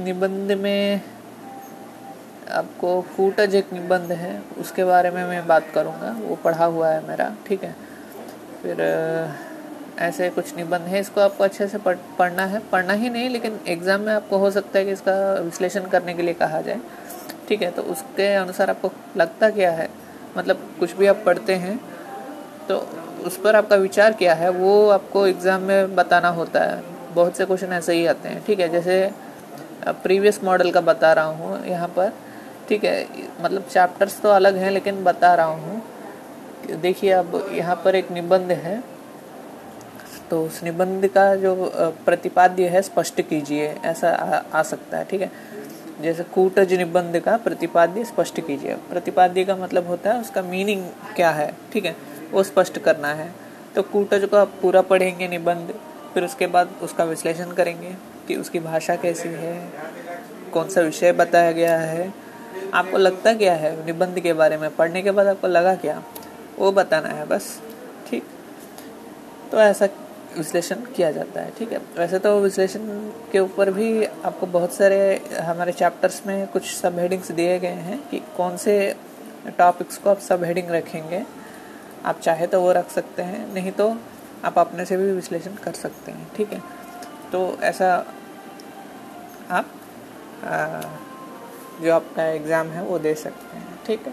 निबंध 0.00 0.52
में 0.52 1.00
आपको 2.50 3.00
कूटज 3.16 3.54
एक 3.54 3.72
निबंध 3.72 4.12
है, 4.12 4.42
उसके 4.58 4.84
बारे 4.84 5.10
में 5.10 5.24
मैं 5.26 5.46
बात 5.46 5.70
करूँगा। 5.74 6.14
वो 6.20 6.36
पढ़ा 6.36 6.64
हुआ 6.66 6.88
है 6.88 7.06
मेरा, 7.08 7.34
ठीक 7.46 7.64
है? 7.64 7.74
फिर 8.62 8.76
ऐसे 9.98 10.28
कुछ 10.30 10.56
निबंध 10.56 10.82
है, 10.82 11.00
इसको 11.00 11.20
आपको 11.20 11.44
अच्छे 11.44 11.66
से 11.68 11.78
पढ़, 11.78 11.96
पढ़ना 12.18 12.44
है। 12.44 12.58
पढ़ना 12.72 12.92
ही 12.92 13.10
नहीं, 13.10 13.28
लेकिन 13.30 13.58
एग्ज़ाम 13.68 14.00
में 14.00 14.12
आपको 14.14 14.38
हो 14.38 14.50
सकता 14.50 14.78
है 14.78 14.84
कि 14.84 14.92
इसका 14.92 15.12
विश्लेषण 15.40 15.86
करने 15.88 16.14
के 16.14 16.22
लिए 16.22 16.34
कहा 16.34 16.60
जाए। 16.60 16.80
ठीक 17.48 17.62
है 17.62 17.70
तो 17.70 17.82
उसके 17.84 18.34
अनुसार 18.34 18.70
आपको 18.70 18.90
लगता 19.16 19.50
क्या 19.50 19.70
है? 19.70 19.88
मतलब 20.36 20.68
कुछ 20.80 20.96
भी 20.96 21.06
आप 21.06 21.22
पढ़ते 21.26 21.54
हैं 21.56 21.78
तो 22.68 22.76
उस 23.26 23.36
पर 23.36 23.56
आपका 23.56 23.76
विचार 23.76 24.12
क्या 24.12 24.34
है? 24.34 24.48
वो 24.50 24.88
आपको 24.90 25.26
एग्ज़ाम 25.26 25.62
में 25.62 25.94
बताना 25.96 26.28
होता 26.30 26.60
है। 26.62 26.82
बहुत 27.14 27.36
से 27.36 27.44
क्वेश्चन 27.46 27.72
ऐसे 27.72 27.94
ही 27.94 28.06
आते 28.06 28.28
हैं। 28.28 28.44
ठीक 28.46 28.60
है, 28.60 28.68
जैसे 28.68 29.10
प्रीवियस 29.86 30.42
मॉडल 30.44 30.70
का 30.70 30.80
बता 30.82 31.12
रहा 31.12 31.24
हूँ 31.24 31.66
यहाँ 31.66 31.88
पर। 31.88 32.12
ठीक 32.68 32.84
है 32.84 33.06
मतलब 33.40 33.62
चैप्टर्स 33.64 34.20
तो 34.20 34.30
अलग 34.30 34.56
हैं, 34.56 34.70
लेकिन 34.70 35.02
बता 35.04 35.34
रहा 35.34 35.46
हूँ। 35.46 35.82
देखिए, 36.72 37.10
अब 37.12 37.50
यहाँ 37.52 37.76
पर 37.84 37.94
एक 37.94 38.10
निबंध 38.10 38.52
है। 38.54 38.82
तो 40.30 40.42
उस 40.44 40.62
निबंध 40.62 41.06
का 41.08 41.34
जो 41.34 41.54
प्रतिपाद्य 42.06 42.68
है 42.68 42.82
स्पष्ट 42.82 43.20
कीजिए 43.20 43.66
ऐसा 43.84 44.10
आ, 44.10 44.58
आ 44.58 44.62
सकता 44.62 44.98
है 44.98 45.04
ठीक 45.04 45.20
है? 45.20 45.30
जैसे 46.02 46.22
कूटज 46.24 46.72
निबंध 46.72 47.18
का 47.20 47.36
प्रतिपाद्य 47.36 48.04
स्पष्ट 48.04 48.40
कीजिए। 48.40 48.74
प्रतिपाद्य 48.90 49.44
का 49.44 49.56
मतलब 49.56 49.86
होता 49.86 50.12
है 50.12 50.20
उसका 50.20 50.42
मीनिंग 50.42 50.84
क्या 51.16 51.30
है 51.30 51.52
ठीक 51.72 51.84
है? 51.84 51.96
वो 52.32 52.42
स्पष्ट 52.42 52.78
करना 52.78 53.12
है। 53.14 53.30
तो 53.74 53.82
कूटज 53.82 54.24
को 54.24 54.36
आप 54.36 54.52
पूरा 54.62 54.82
पढ़ेंगे 54.82 55.28
निबंध 55.28 55.74
फिर 56.14 56.24
उसके 56.24 56.46
बाद 56.46 56.70
उसका 56.82 57.04
विश्लेषण 57.04 57.52
करेंगे 57.52 57.94
कि 58.28 58.36
उसकी 58.36 58.58
भाषा 58.60 58.96
कैसी 58.96 59.28
है 59.28 59.56
कौन 60.52 60.68
सा 60.68 60.80
विषय 60.80 61.12
बताया 61.12 61.52
गया 61.52 61.76
है। 61.78 62.12
आपको 62.74 62.98
लगता 62.98 63.32
क्या 63.34 63.54
है 63.54 63.86
निबंध 63.86 64.20
के 64.20 64.32
बारे 64.32 64.56
में? 64.56 64.70
पढ़ने 64.76 65.02
के 65.02 65.10
बाद 65.10 65.26
आपको 65.26 65.48
लगा 65.48 65.74
क्या? 65.76 66.02
वो 66.58 66.72
बताना 66.72 67.08
है 67.08 67.26
बस 67.26 67.60
ठीक? 68.10 68.24
तो 69.52 69.58
ऐसा 69.58 69.86
विश्लेषण 70.38 70.84
किया 70.96 71.10
जाता 71.12 71.40
है 71.40 71.50
ठीक 71.58 71.72
है? 71.72 71.78
वैसे 71.98 72.18
तो 72.18 72.38
विश्लेषण 72.40 72.80
के 73.32 73.38
ऊपर 73.38 73.70
भी 73.70 74.04
आपको 74.04 74.46
बहुत 74.46 74.72
सारे 74.72 74.98
हमारे 75.40 75.72
चैप्टर्स 75.72 76.20
में 76.26 76.46
कुछ 76.46 76.74
सब 76.74 76.98
हेडिंग्स 76.98 77.30
दिए 77.32 77.58
गए 77.58 77.80
हैं 77.88 77.98
कि 78.10 78.18
कौन 78.36 78.56
से 78.56 78.74
टॉपिक्स 79.58 79.98
को 79.98 80.10
आप 80.10 80.18
सब 80.18 80.44
हेडिंग 80.44 80.70
रखेंगे। 80.70 81.24
आप 82.04 82.20
चाहे 82.20 82.46
तो 82.46 82.60
वो 82.60 82.72
रख 82.72 82.90
सकते 82.90 83.22
हैं 83.22 83.52
नहीं 83.54 83.72
तो 83.72 83.88
आप 84.44 84.58
अपने 84.58 84.84
से 84.84 84.96
भी 84.96 85.10
विश्लेषण 85.12 85.54
कर 85.64 85.72
सकते 85.72 86.12
हैं 86.12 86.30
ठीक 86.36 86.52
है? 86.52 86.62
तो 87.32 87.58
ऐसा 87.62 87.94
आप 89.50 89.70
आ, 90.44 90.80
जो 91.82 91.92
आपका 91.94 92.26
एग्ज़ाम 92.26 92.66
है 92.68 92.82
वो 92.84 92.98
दे 92.98 93.14
सकते 93.14 93.56
हैं 93.56 93.78
ठीक 93.86 94.06
है? 94.06 94.12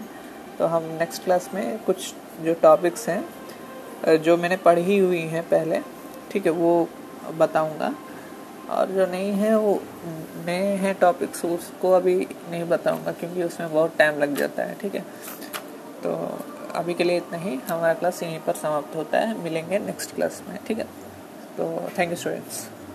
तो 0.58 0.66
हम 0.66 0.84
नेक्स्ट 0.98 1.24
क्लास 1.24 1.48
में 1.54 1.78
कुछ 1.84 2.12
जो 2.42 2.54
टॉपिक्स 2.62 3.08
हैं 3.08 3.24
जो 4.22 4.36
मैंने 4.36 4.56
पढ़ी 4.56 4.98
हुई 4.98 5.20
हैं 5.20 5.42
पहले 5.48 5.78
ठीक 6.30 6.46
है, 6.46 6.52
वो 6.52 6.88
बताऊँगा। 7.38 7.94
और 8.70 8.86
जो 8.86 9.06
नहीं 9.06 9.32
है, 9.32 9.58
वो 9.58 9.82
नए 10.46 10.74
हैं 10.76 10.94
टॉपिक्स 10.94 11.44
उसको 11.44 11.92
अभी 11.92 12.14
नहीं 12.50 12.64
बताऊँगा 12.64 13.12
क्योंकि 13.12 13.42
उसमें 13.42 13.72
बहुत 13.72 13.96
टाइम 13.98 14.18
लग 14.18 14.34
जाता 14.34 14.62
है, 14.62 14.74
ठीक 14.74 14.94
है। 14.94 15.00
तो 16.02 16.38
अभी 16.74 16.94
के 16.94 17.04
लिए 17.04 17.16
इतना 17.16 17.38
ही। 17.38 17.56
हमारा 17.56 17.94
क्लास 17.94 18.22
यहीं 18.22 18.38
पर 18.38 18.52
समाप्त 18.52 18.96
होता 18.96 19.18
है। 19.18 19.38
मिलेंगे 19.42 19.78
नेक्स्ट 19.78 20.14
क्लास 20.14 20.42
में, 20.48 20.58
ठीक 20.66 20.78
है। 20.78 20.84
तो 21.56 21.88
थैंक 21.98 22.10
यू 22.10 22.16
स्टूडेंट्स 22.16 22.68